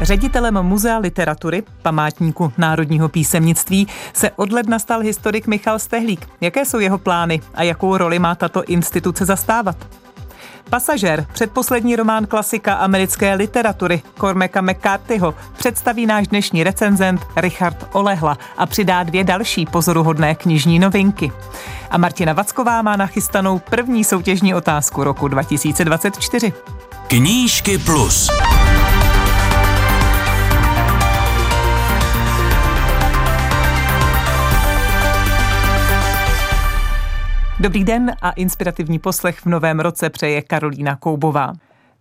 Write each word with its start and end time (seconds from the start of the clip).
Ředitelem 0.00 0.62
Muzea 0.62 0.98
literatury, 0.98 1.62
památníku 1.82 2.52
národního 2.58 3.08
písemnictví, 3.08 3.88
se 4.12 4.30
od 4.30 4.52
ledna 4.52 4.78
stal 4.78 5.00
historik 5.00 5.46
Michal 5.46 5.78
Stehlík. 5.78 6.28
Jaké 6.40 6.64
jsou 6.64 6.78
jeho 6.78 6.98
plány 6.98 7.40
a 7.54 7.62
jakou 7.62 7.96
roli 7.96 8.18
má 8.18 8.34
tato 8.34 8.64
instituce 8.64 9.24
zastávat? 9.24 9.76
Pasažér, 10.70 11.26
předposlední 11.32 11.96
román 11.96 12.26
klasika 12.26 12.74
americké 12.74 13.34
literatury 13.34 14.02
Cormaca 14.20 14.60
McCarthyho, 14.60 15.34
představí 15.56 16.06
náš 16.06 16.28
dnešní 16.28 16.64
recenzent 16.64 17.20
Richard 17.36 17.88
Olehla 17.92 18.38
a 18.56 18.66
přidá 18.66 19.02
dvě 19.02 19.24
další 19.24 19.66
pozoruhodné 19.66 20.34
knižní 20.34 20.78
novinky. 20.78 21.32
A 21.90 21.98
Martina 21.98 22.32
Vacková 22.32 22.82
má 22.82 22.96
nachystanou 22.96 23.58
první 23.58 24.04
soutěžní 24.04 24.54
otázku 24.54 25.04
roku 25.04 25.28
2024. 25.28 26.52
Knížky 27.06 27.78
plus. 27.78 28.30
Dobrý 37.62 37.84
den 37.84 38.16
a 38.22 38.30
inspirativní 38.30 38.98
poslech 38.98 39.40
v 39.40 39.46
novém 39.46 39.80
roce 39.80 40.10
přeje 40.10 40.42
Karolína 40.42 40.96
Koubová. 40.96 41.52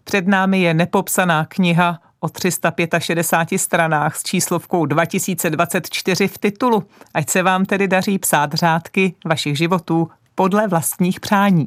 Před 0.03 0.27
námi 0.27 0.61
je 0.61 0.73
nepopsaná 0.73 1.45
kniha 1.45 1.99
o 2.19 2.29
365 2.29 3.57
stranách 3.57 4.15
s 4.15 4.23
číslovkou 4.23 4.85
2024 4.85 6.27
v 6.27 6.37
titulu. 6.37 6.83
Ať 7.13 7.29
se 7.29 7.43
vám 7.43 7.65
tedy 7.65 7.87
daří 7.87 8.19
psát 8.19 8.53
řádky 8.53 9.15
vašich 9.25 9.57
životů 9.57 10.09
podle 10.35 10.67
vlastních 10.67 11.19
přání. 11.19 11.65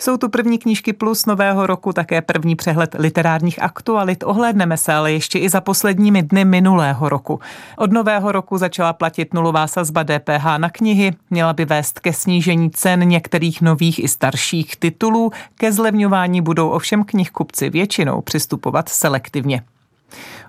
Jsou 0.00 0.16
tu 0.16 0.28
první 0.28 0.58
knížky 0.58 0.92
plus 0.92 1.26
nového 1.26 1.66
roku, 1.66 1.92
také 1.92 2.22
první 2.22 2.56
přehled 2.56 2.96
literárních 2.98 3.62
aktualit. 3.62 4.24
Ohlédneme 4.26 4.76
se 4.76 4.94
ale 4.94 5.12
ještě 5.12 5.38
i 5.38 5.48
za 5.48 5.60
posledními 5.60 6.22
dny 6.22 6.44
minulého 6.44 7.08
roku. 7.08 7.40
Od 7.76 7.92
nového 7.92 8.32
roku 8.32 8.58
začala 8.58 8.92
platit 8.92 9.34
nulová 9.34 9.66
sazba 9.66 10.02
DPH 10.04 10.44
na 10.58 10.70
knihy, 10.70 11.12
měla 11.30 11.52
by 11.52 11.64
vést 11.64 12.00
ke 12.00 12.12
snížení 12.12 12.70
cen 12.70 13.08
některých 13.08 13.62
nových 13.62 14.04
i 14.04 14.08
starších 14.08 14.76
titulů. 14.76 15.32
Ke 15.54 15.72
zlevňování 15.72 16.40
budou 16.40 16.68
ovšem 16.68 17.04
knihkupci 17.04 17.70
většinou 17.70 18.20
přistupovat 18.20 18.88
selektivně. 18.88 19.62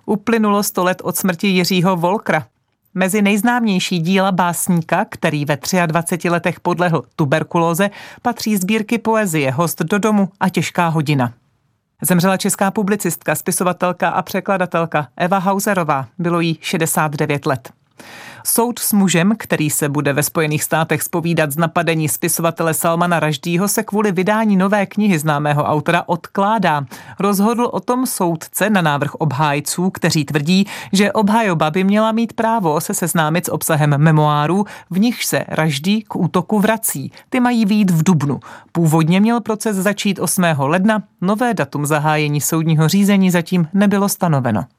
Uplynulo 0.06 0.64
sto 0.64 0.84
let 0.84 1.02
od 1.04 1.18
smrti 1.18 1.48
Jiřího 1.48 1.96
Volkra. 1.96 2.46
Mezi 3.00 3.22
nejznámější 3.22 4.00
díla 4.00 4.32
básníka, 4.32 5.06
který 5.10 5.46
ve 5.46 5.58
23 5.86 6.30
letech 6.30 6.60
podlehl 6.60 7.04
tuberkulóze, 7.16 7.90
patří 8.22 8.58
sbírky 8.58 8.98
poezie 8.98 9.52
Host 9.52 9.82
do 9.82 10.00
domu 10.00 10.30
a 10.40 10.50
Těžká 10.50 10.88
hodina. 10.88 11.34
Zemřela 12.02 12.38
česká 12.38 12.72
publicistka, 12.72 13.36
spisovatelka 13.36 14.10
a 14.10 14.22
překladatelka 14.22 15.08
Eva 15.18 15.38
Hauserová. 15.38 16.08
Bylo 16.18 16.40
jí 16.40 16.58
69 16.62 17.46
let. 17.46 17.72
Soud 18.46 18.80
s 18.80 18.94
mužem, 18.94 19.34
který 19.38 19.70
se 19.70 19.90
bude 19.90 20.14
ve 20.14 20.24
Spojených 20.24 20.64
státech 20.64 21.04
spovídat 21.04 21.52
z 21.52 21.58
napadení 21.58 22.10
spisovatele 22.10 22.74
Salmana 22.74 23.20
Raždího, 23.20 23.68
se 23.68 23.84
kvůli 23.84 24.12
vydání 24.12 24.58
nové 24.58 24.86
knihy 24.86 25.20
známého 25.20 25.64
autora 25.64 26.04
odkládá. 26.06 26.86
Rozhodl 27.20 27.70
o 27.72 27.80
tom 27.80 28.06
soudce 28.06 28.70
na 28.70 28.82
návrh 28.82 29.16
obhájců, 29.16 29.90
kteří 29.90 30.26
tvrdí, 30.26 30.68
že 30.94 31.12
obhajoba 31.12 31.72
by 31.72 31.84
měla 31.84 32.12
mít 32.12 32.34
právo 32.34 32.82
se 32.82 32.94
seznámit 32.94 33.46
s 33.46 33.52
obsahem 33.52 33.98
memoárů, 33.98 34.66
v 34.90 35.00
nichž 35.00 35.26
se 35.26 35.46
Raždí 35.48 36.02
k 36.02 36.16
útoku 36.16 36.60
vrací. 36.60 37.12
Ty 37.30 37.40
mají 37.40 37.66
výjít 37.66 37.92
v 37.92 38.04
Dubnu. 38.04 38.40
Původně 38.72 39.20
měl 39.20 39.42
proces 39.42 39.76
začít 39.76 40.20
8. 40.20 40.44
ledna, 40.58 41.04
nové 41.22 41.54
datum 41.54 41.86
zahájení 41.86 42.42
soudního 42.42 42.88
řízení 42.88 43.32
zatím 43.32 43.68
nebylo 43.74 44.10
stanoveno. 44.10 44.79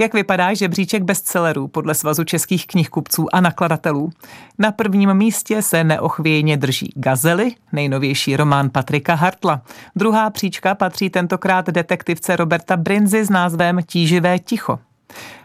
Jak 0.00 0.14
vypadá 0.14 0.54
žebříček 0.54 1.02
bestsellerů 1.02 1.68
podle 1.68 1.94
Svazu 1.94 2.24
českých 2.24 2.66
knihkupců 2.66 3.26
a 3.34 3.40
nakladatelů? 3.40 4.10
Na 4.58 4.72
prvním 4.72 5.14
místě 5.14 5.62
se 5.62 5.84
neochvějně 5.84 6.56
drží 6.56 6.92
Gazely, 6.96 7.54
nejnovější 7.72 8.36
román 8.36 8.70
Patrika 8.70 9.14
Hartla. 9.14 9.62
Druhá 9.96 10.30
příčka 10.30 10.74
patří 10.74 11.10
tentokrát 11.10 11.66
detektivce 11.66 12.36
Roberta 12.36 12.76
Brinzy 12.76 13.24
s 13.24 13.30
názvem 13.30 13.78
Tíživé 13.86 14.38
ticho. 14.38 14.78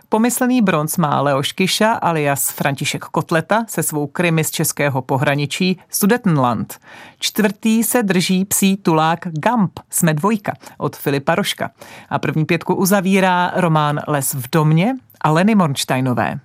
Pomyslný 0.10 0.62
bronz 0.62 0.98
má 0.98 1.22
Leoš 1.22 1.52
Kiša 1.52 1.92
alias 1.92 2.52
František 2.52 3.06
Kotleta 3.06 3.66
se 3.68 3.84
svou 3.84 4.08
krymy 4.08 4.44
z 4.44 4.52
českého 4.52 5.02
pohraničí 5.02 5.80
Sudetenland. 5.90 6.80
Čtvrtý 7.20 7.84
se 7.84 8.04
drží 8.04 8.46
psí 8.46 8.78
tulák 8.78 9.20
Gamp, 9.32 9.80
jsme 9.90 10.14
dvojka, 10.14 10.54
od 10.78 10.96
Filipa 10.96 11.36
Roška. 11.36 11.72
A 12.10 12.20
první 12.20 12.46
pětku 12.46 12.76
uzavírá 12.76 13.52
román 13.56 14.00
Les 14.08 14.34
v 14.34 14.50
domě 14.50 14.96
a 15.22 15.32
Leny 15.32 15.56
Mornsteinové. 15.56 16.40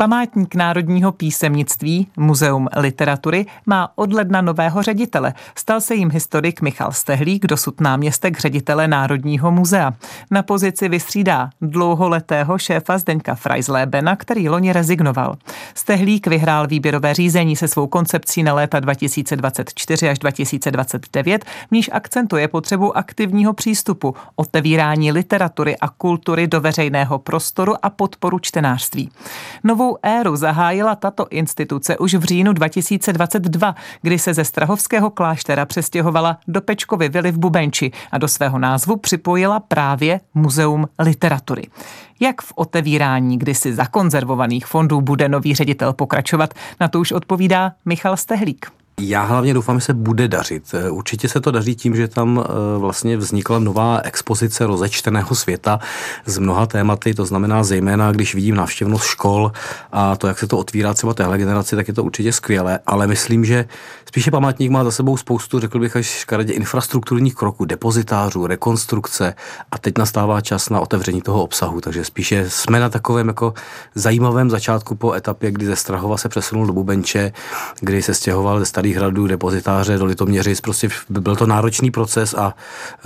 Památník 0.00 0.54
národního 0.54 1.12
písemnictví, 1.12 2.06
Muzeum 2.16 2.68
literatury, 2.76 3.46
má 3.66 3.92
od 3.94 4.12
ledna 4.12 4.40
nového 4.40 4.82
ředitele. 4.82 5.34
Stal 5.54 5.80
se 5.80 5.94
jim 5.94 6.10
historik 6.10 6.62
Michal 6.62 6.92
Stehlík, 6.92 7.46
dosud 7.46 7.80
náměstek 7.80 8.38
ředitele 8.38 8.88
Národního 8.88 9.50
muzea. 9.50 9.92
Na 10.30 10.42
pozici 10.42 10.88
vystřídá 10.88 11.50
dlouholetého 11.60 12.58
šéfa 12.58 12.98
Zdeňka 12.98 13.34
Freislebena, 13.34 14.16
který 14.16 14.48
loni 14.48 14.72
rezignoval. 14.72 15.36
Stehlík 15.74 16.26
vyhrál 16.26 16.66
výběrové 16.66 17.14
řízení 17.14 17.56
se 17.56 17.68
svou 17.68 17.86
koncepcí 17.86 18.42
na 18.42 18.54
léta 18.54 18.80
2024 18.80 20.08
až 20.08 20.18
2029, 20.18 21.44
v 21.44 21.72
níž 21.72 21.90
akcentuje 21.92 22.48
potřebu 22.48 22.96
aktivního 22.96 23.52
přístupu, 23.52 24.14
otevírání 24.36 25.12
literatury 25.12 25.76
a 25.76 25.88
kultury 25.88 26.46
do 26.46 26.60
veřejného 26.60 27.18
prostoru 27.18 27.74
a 27.82 27.90
podporu 27.90 28.38
čtenářství. 28.38 29.10
Novou 29.64 29.89
novou 29.90 29.98
éru 30.02 30.36
zahájila 30.36 30.94
tato 30.94 31.26
instituce 31.30 31.98
už 31.98 32.14
v 32.14 32.24
říjnu 32.24 32.52
2022, 32.52 33.74
kdy 34.02 34.18
se 34.18 34.34
ze 34.34 34.44
Strahovského 34.44 35.10
kláštera 35.10 35.66
přestěhovala 35.66 36.38
do 36.48 36.60
Pečkovy 36.60 37.08
vily 37.08 37.32
v 37.32 37.38
Bubenči 37.38 37.90
a 38.12 38.18
do 38.18 38.28
svého 38.28 38.58
názvu 38.58 38.96
připojila 38.96 39.60
právě 39.60 40.20
Muzeum 40.34 40.88
literatury. 40.98 41.62
Jak 42.20 42.42
v 42.42 42.52
otevírání 42.56 43.38
kdysi 43.38 43.74
zakonzervovaných 43.74 44.66
fondů 44.66 45.00
bude 45.00 45.28
nový 45.28 45.54
ředitel 45.54 45.92
pokračovat, 45.92 46.54
na 46.80 46.88
to 46.88 47.00
už 47.00 47.12
odpovídá 47.12 47.72
Michal 47.84 48.16
Stehlík. 48.16 48.79
Já 49.02 49.22
hlavně 49.22 49.54
doufám, 49.54 49.80
že 49.80 49.86
se 49.86 49.94
bude 49.94 50.28
dařit. 50.28 50.64
Eh, 50.74 50.90
určitě 50.90 51.28
se 51.28 51.40
to 51.40 51.50
daří 51.50 51.74
tím, 51.74 51.96
že 51.96 52.08
tam 52.08 52.44
eh, 52.44 52.78
vlastně 52.78 53.16
vznikla 53.16 53.58
nová 53.58 54.00
expozice 54.04 54.66
rozečteného 54.66 55.34
světa 55.34 55.80
z 56.26 56.38
mnoha 56.38 56.66
tématy, 56.66 57.14
to 57.14 57.26
znamená 57.26 57.64
zejména, 57.64 58.12
když 58.12 58.34
vidím 58.34 58.54
návštěvnost 58.54 59.04
škol 59.04 59.52
a 59.92 60.16
to, 60.16 60.26
jak 60.26 60.38
se 60.38 60.46
to 60.46 60.58
otvírá 60.58 60.94
třeba 60.94 61.14
téhle 61.14 61.38
generaci, 61.38 61.76
tak 61.76 61.88
je 61.88 61.94
to 61.94 62.04
určitě 62.04 62.32
skvělé, 62.32 62.78
ale 62.86 63.06
myslím, 63.06 63.44
že 63.44 63.64
spíše 64.06 64.30
památník 64.30 64.70
má 64.70 64.84
za 64.84 64.90
sebou 64.90 65.16
spoustu, 65.16 65.60
řekl 65.60 65.78
bych 65.78 65.96
až 65.96 66.06
škaredě, 66.06 66.52
infrastrukturních 66.52 67.34
kroků, 67.34 67.64
depozitářů, 67.64 68.46
rekonstrukce 68.46 69.34
a 69.70 69.78
teď 69.78 69.98
nastává 69.98 70.40
čas 70.40 70.70
na 70.70 70.80
otevření 70.80 71.22
toho 71.22 71.42
obsahu, 71.42 71.80
takže 71.80 72.04
spíše 72.04 72.50
jsme 72.50 72.80
na 72.80 72.88
takovém 72.88 73.28
jako 73.28 73.54
zajímavém 73.94 74.50
začátku 74.50 74.94
po 74.94 75.12
etapě, 75.12 75.50
kdy 75.50 75.66
ze 75.66 75.76
Strahova 75.76 76.16
se 76.16 76.28
přesunul 76.28 76.66
do 76.66 76.72
Bubenče, 76.72 77.32
kdy 77.80 78.02
se 78.02 78.14
stěhoval 78.14 78.58
ze 78.58 78.66
starých 78.66 78.89
hradů, 78.96 79.26
depozitáře 79.26 79.98
do 79.98 80.04
Litoměřic. 80.04 80.60
Prostě 80.60 80.88
byl 81.08 81.36
to 81.36 81.46
náročný 81.46 81.90
proces 81.90 82.34
a 82.34 82.54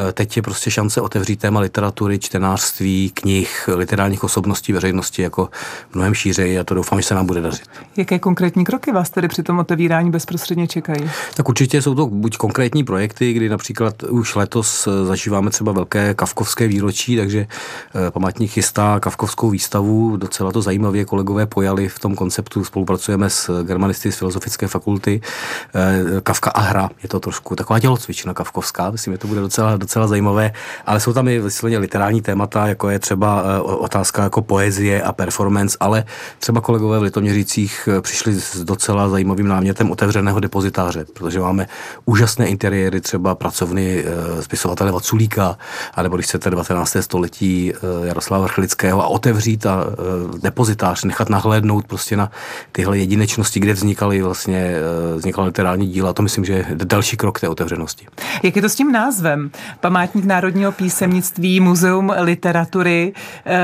e, 0.08 0.12
teď 0.12 0.36
je 0.36 0.42
prostě 0.42 0.70
šance 0.70 1.00
otevřít 1.00 1.40
téma 1.40 1.60
literatury, 1.60 2.18
čtenářství, 2.18 3.10
knih, 3.14 3.68
literárních 3.74 4.24
osobností 4.24 4.72
veřejnosti 4.72 5.22
jako 5.22 5.48
mnohem 5.94 6.14
šířeji 6.14 6.58
a 6.58 6.64
to 6.64 6.74
doufám, 6.74 7.00
že 7.00 7.06
se 7.08 7.14
nám 7.14 7.26
bude 7.26 7.40
dařit. 7.40 7.62
Jaké 7.96 8.18
konkrétní 8.18 8.64
kroky 8.64 8.92
vás 8.92 9.10
tedy 9.10 9.28
při 9.28 9.42
tom 9.42 9.58
otevírání 9.58 10.10
bezprostředně 10.10 10.66
čekají? 10.66 11.10
Tak 11.34 11.48
určitě 11.48 11.82
jsou 11.82 11.94
to 11.94 12.06
buď 12.06 12.36
konkrétní 12.36 12.84
projekty, 12.84 13.32
kdy 13.32 13.48
například 13.48 14.02
už 14.02 14.34
letos 14.34 14.86
e, 14.86 15.04
zažíváme 15.04 15.50
třeba 15.50 15.72
velké 15.72 16.14
kavkovské 16.14 16.68
výročí, 16.68 17.16
takže 17.16 17.46
e, 18.08 18.10
památník 18.10 18.50
chystá 18.50 19.00
kavkovskou 19.00 19.50
výstavu, 19.50 20.16
docela 20.16 20.52
to 20.52 20.62
zajímavě 20.62 21.04
kolegové 21.04 21.46
pojali 21.46 21.88
v 21.88 21.98
tom 21.98 22.14
konceptu, 22.14 22.64
spolupracujeme 22.64 23.30
s 23.30 23.62
germanisty 23.62 24.12
z 24.12 24.16
Filozofické 24.16 24.68
fakulty, 24.68 25.20
Kavka 26.22 26.50
a 26.50 26.60
hra, 26.60 26.90
je 27.02 27.08
to 27.08 27.20
trošku 27.20 27.56
taková 27.56 27.80
tělocvična 27.80 28.34
kavkovská, 28.34 28.90
myslím, 28.90 29.14
že 29.14 29.18
to 29.18 29.28
bude 29.28 29.40
docela, 29.40 29.76
docela 29.76 30.06
zajímavé, 30.06 30.52
ale 30.86 31.00
jsou 31.00 31.12
tam 31.12 31.28
i 31.28 31.40
vysloveně 31.40 31.78
literární 31.78 32.22
témata, 32.22 32.66
jako 32.66 32.90
je 32.90 32.98
třeba 32.98 33.44
otázka 33.62 34.22
jako 34.22 34.42
poezie 34.42 35.02
a 35.02 35.12
performance, 35.12 35.76
ale 35.80 36.04
třeba 36.38 36.60
kolegové 36.60 36.98
v 36.98 37.02
Litoměřících 37.02 37.88
přišli 38.00 38.40
s 38.40 38.64
docela 38.64 39.08
zajímavým 39.08 39.48
námětem 39.48 39.90
otevřeného 39.90 40.40
depozitáře, 40.40 41.04
protože 41.14 41.40
máme 41.40 41.66
úžasné 42.04 42.46
interiéry, 42.46 43.00
třeba 43.00 43.34
pracovny 43.34 44.04
spisovatele 44.40 44.92
Vaculíka, 44.92 45.58
anebo 45.94 46.16
když 46.16 46.26
chcete 46.26 46.50
19. 46.50 46.96
století 47.00 47.72
Jaroslava 48.04 48.44
Vrchlického 48.44 49.02
a 49.02 49.06
otevřít 49.06 49.66
a 49.66 49.86
depozitář, 50.42 51.04
nechat 51.04 51.28
nahlédnout 51.28 51.86
prostě 51.86 52.16
na 52.16 52.30
tyhle 52.72 52.98
jedinečnosti, 52.98 53.60
kde 53.60 53.72
vznikaly 53.72 54.22
vlastně 54.22 54.58
eh, 54.58 55.18
literární 55.54 55.86
díla. 55.86 56.12
To 56.12 56.22
myslím, 56.22 56.44
že 56.44 56.52
je 56.52 56.66
další 56.84 57.16
krok 57.16 57.40
té 57.40 57.48
otevřenosti. 57.48 58.06
Jak 58.42 58.56
je 58.56 58.62
to 58.62 58.68
s 58.68 58.74
tím 58.74 58.92
názvem? 58.92 59.50
Památník 59.80 60.24
národního 60.24 60.72
písemnictví, 60.72 61.60
muzeum 61.60 62.12
literatury, 62.18 63.12
eh, 63.46 63.60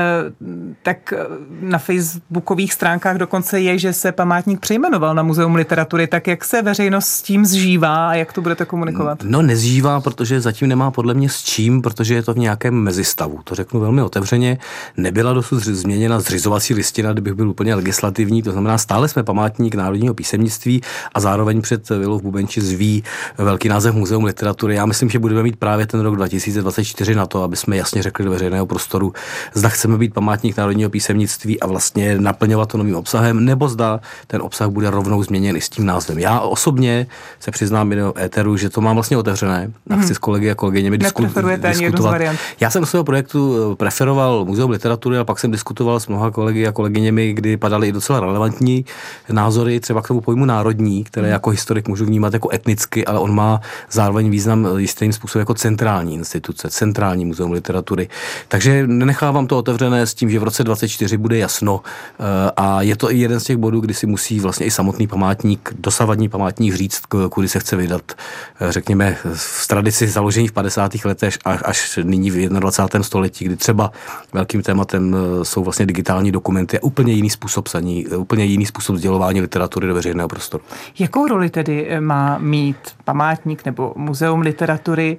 tak 0.83 1.13
na 1.61 1.77
facebookových 1.77 2.73
stránkách 2.73 3.17
dokonce 3.17 3.59
je, 3.59 3.77
že 3.77 3.93
se 3.93 4.11
památník 4.11 4.59
přejmenoval 4.59 5.15
na 5.15 5.23
muzeum 5.23 5.55
literatury. 5.55 6.07
Tak 6.07 6.27
jak 6.27 6.43
se 6.45 6.61
veřejnost 6.61 7.05
s 7.05 7.21
tím 7.21 7.45
zžívá 7.45 8.09
a 8.09 8.13
jak 8.13 8.33
to 8.33 8.41
budete 8.41 8.65
komunikovat? 8.65 9.23
No 9.23 9.41
nezžívá, 9.41 10.01
protože 10.01 10.41
zatím 10.41 10.67
nemá 10.67 10.91
podle 10.91 11.13
mě 11.13 11.29
s 11.29 11.43
čím, 11.43 11.81
protože 11.81 12.13
je 12.13 12.23
to 12.23 12.33
v 12.33 12.37
nějakém 12.37 12.73
mezistavu. 12.73 13.39
To 13.43 13.55
řeknu 13.55 13.79
velmi 13.79 14.01
otevřeně. 14.01 14.57
Nebyla 14.97 15.33
dosud 15.33 15.59
změněna 15.59 16.19
zřizovací 16.19 16.73
listina, 16.73 17.13
kdybych 17.13 17.33
byl 17.33 17.49
úplně 17.49 17.75
legislativní, 17.75 18.43
to 18.43 18.51
znamená 18.51 18.77
stále 18.77 19.07
jsme 19.07 19.23
památník 19.23 19.75
národního 19.75 20.13
písemnictví 20.13 20.81
a 21.13 21.19
zároveň 21.19 21.61
před 21.61 21.80
Vilou 21.89 22.19
v 22.19 22.21
Bubenči 22.21 22.61
zví 22.61 23.03
velký 23.37 23.69
název 23.69 23.95
Muzeum 23.95 24.23
literatury. 24.23 24.75
Já 24.75 24.85
myslím, 24.85 25.09
že 25.09 25.19
budeme 25.19 25.43
mít 25.43 25.55
právě 25.55 25.87
ten 25.87 25.99
rok 25.99 26.15
2024 26.15 27.15
na 27.15 27.25
to, 27.25 27.43
aby 27.43 27.55
jsme 27.55 27.77
jasně 27.77 28.03
řekli 28.03 28.25
do 28.25 28.31
veřejného 28.31 28.65
prostoru, 28.65 29.13
zda 29.53 29.69
chceme 29.69 29.97
být 29.97 30.13
památník 30.13 30.57
národního 30.57 30.89
písemnictví 30.89 31.59
a 31.59 31.67
vlastně 31.67 32.17
naplňovat 32.19 32.69
to 32.69 32.77
novým 32.77 32.95
obsahem, 32.95 33.45
nebo 33.45 33.67
zda 33.67 33.99
ten 34.27 34.41
obsah 34.41 34.69
bude 34.69 34.89
rovnou 34.89 35.23
změněn 35.23 35.55
i 35.55 35.61
s 35.61 35.69
tím 35.69 35.85
názvem. 35.85 36.19
Já 36.19 36.39
osobně 36.39 37.07
se 37.39 37.51
přiznám 37.51 37.89
do 37.89 38.13
éteru, 38.19 38.57
že 38.57 38.69
to 38.69 38.81
mám 38.81 38.95
vlastně 38.95 39.17
otevřené. 39.17 39.71
A 39.89 39.95
chci 39.95 40.15
s 40.15 40.17
kolegy 40.17 40.51
a 40.51 40.55
kolegyněmi 40.55 40.97
diskutovat. 40.97 42.21
Já 42.59 42.69
jsem 42.69 42.85
svého 42.85 43.03
projektu 43.03 43.71
eh, 43.71 43.75
preferoval 43.75 44.45
Muzeum 44.45 44.71
literatury 44.71 45.17
a 45.17 45.23
pak 45.23 45.39
jsem 45.39 45.51
diskutoval 45.51 45.99
s 45.99 46.07
mnoha 46.07 46.31
kolegy 46.31 46.67
a 46.67 46.71
kolegyněmi, 46.71 47.33
kdy 47.33 47.57
padaly 47.57 47.87
i 47.87 47.91
docela 47.91 48.19
relevantní 48.19 48.85
názory 49.31 49.79
třeba 49.79 50.01
k 50.01 50.07
tomu 50.07 50.21
pojmu 50.21 50.45
národní, 50.45 51.03
které 51.03 51.27
hmm. 51.27 51.31
jako 51.31 51.51
historik 51.71 51.87
můžu 51.87 52.05
vnímat 52.05 52.33
jako 52.33 52.49
etnicky, 52.53 53.05
ale 53.05 53.19
on 53.19 53.35
má 53.35 53.61
zároveň 53.91 54.29
význam 54.29 54.67
jistým 54.77 55.13
způsobem 55.13 55.41
jako 55.41 55.53
centrální 55.53 56.15
instituce, 56.15 56.69
centrální 56.69 57.25
muzeum 57.25 57.51
literatury. 57.51 58.09
Takže 58.47 58.87
nenechávám 58.87 59.47
to 59.47 59.57
otevřené 59.57 60.07
s 60.07 60.13
tím, 60.13 60.29
že 60.29 60.39
v 60.39 60.43
roce 60.43 60.63
24 60.63 61.17
bude 61.17 61.37
jasno 61.37 61.81
eh, 62.19 62.51
a 62.57 62.81
je 62.81 62.95
to 62.95 63.11
i 63.11 63.17
jeden 63.17 63.39
z 63.39 63.43
těch 63.43 63.57
bodů, 63.57 63.79
kdy 63.79 63.93
si 63.93 64.05
musí 64.05 64.39
vlastně 64.39 64.65
i 64.65 64.71
samotný 64.71 65.07
památník, 65.07 65.73
dosavadní 65.79 66.29
památník 66.29 66.75
říct, 66.75 67.01
kudy 67.29 67.47
se 67.47 67.59
chce 67.59 67.75
vydat, 67.75 68.11
eh, 68.11 68.71
řekněme, 68.71 69.17
v 69.33 69.67
tradici 69.67 70.07
založení 70.07 70.47
v 70.47 70.51
50. 70.51 71.05
letech 71.05 71.37
až 71.45 71.99
nyní 72.03 72.31
v 72.31 72.49
21. 72.49 73.03
století, 73.03 73.45
kdy 73.45 73.55
třeba 73.55 73.91
velkým 74.33 74.61
tématem 74.61 75.15
eh, 75.15 75.45
jsou 75.45 75.63
vlastně 75.63 75.85
digitální 75.85 76.31
dokumenty 76.31 76.79
a 76.79 76.83
úplně 76.83 77.13
jiný 77.13 77.29
způsob 77.29 77.67
saní, 77.67 78.07
úplně 78.07 78.45
jiný 78.45 78.65
způsob 78.65 78.95
sdělování 78.95 79.41
literatury 79.41 79.87
do 79.87 79.93
veřejného 79.93 80.27
prostoru. 80.27 80.63
Jakou 80.99 81.27
roli 81.27 81.49
tedy 81.49 81.60
eh, 81.69 82.01
má 82.01 82.37
mít 82.37 82.77
památník 83.05 83.65
nebo 83.65 83.93
muzeum 83.95 84.41
literatury 84.41 85.17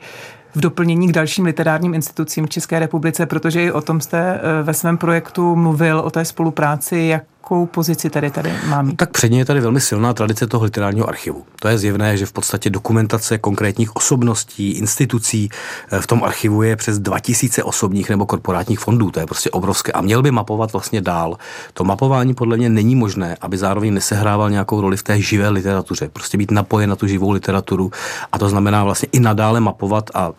v 0.54 0.60
doplnění 0.60 1.08
k 1.08 1.12
dalším 1.12 1.44
literárním 1.44 1.94
institucím 1.94 2.46
v 2.46 2.50
České 2.50 2.78
republice, 2.78 3.26
protože 3.26 3.64
i 3.64 3.72
o 3.72 3.80
tom 3.80 4.00
jste 4.00 4.34
eh, 4.34 4.62
ve 4.62 4.74
svém 4.74 4.98
projektu 4.98 5.56
mluvil, 5.56 5.98
o 5.98 6.10
té 6.10 6.24
spolupráci, 6.24 6.98
jak 6.98 7.24
jakou 7.42 7.66
pozici 7.66 8.10
tady 8.10 8.30
tady 8.30 8.52
má 8.68 8.82
mít? 8.82 8.96
Tak 8.96 9.10
předně 9.10 9.38
je 9.38 9.44
tady 9.44 9.60
velmi 9.60 9.80
silná 9.80 10.14
tradice 10.14 10.46
toho 10.46 10.64
literárního 10.64 11.08
archivu. 11.08 11.44
To 11.60 11.68
je 11.68 11.78
zjevné, 11.78 12.16
že 12.16 12.26
v 12.26 12.32
podstatě 12.32 12.70
dokumentace 12.70 13.38
konkrétních 13.38 13.96
osobností, 13.96 14.70
institucí 14.70 15.48
eh, 15.92 16.00
v 16.00 16.06
tom 16.06 16.24
archivu 16.24 16.62
je 16.62 16.76
přes 16.76 16.98
2000 16.98 17.62
osobních 17.62 18.10
nebo 18.10 18.26
korporátních 18.26 18.78
fondů. 18.78 19.10
To 19.10 19.20
je 19.20 19.26
prostě 19.26 19.50
obrovské. 19.50 19.92
A 19.92 20.00
měl 20.00 20.22
by 20.22 20.30
mapovat 20.30 20.72
vlastně 20.72 21.00
dál. 21.00 21.38
To 21.74 21.84
mapování 21.84 22.34
podle 22.34 22.56
mě 22.56 22.68
není 22.68 22.94
možné, 22.94 23.36
aby 23.40 23.58
zároveň 23.58 23.94
nesehrával 23.94 24.50
nějakou 24.50 24.80
roli 24.80 24.96
v 24.96 25.02
té 25.02 25.20
živé 25.20 25.48
literatuře. 25.48 26.08
Prostě 26.08 26.38
být 26.38 26.50
napojen 26.50 26.90
na 26.90 26.96
tu 26.96 27.06
živou 27.06 27.30
literaturu. 27.30 27.90
A 28.32 28.38
to 28.38 28.48
znamená 28.48 28.84
vlastně 28.84 29.08
i 29.12 29.20
nadále 29.20 29.60
mapovat 29.60 30.10
a 30.14 30.32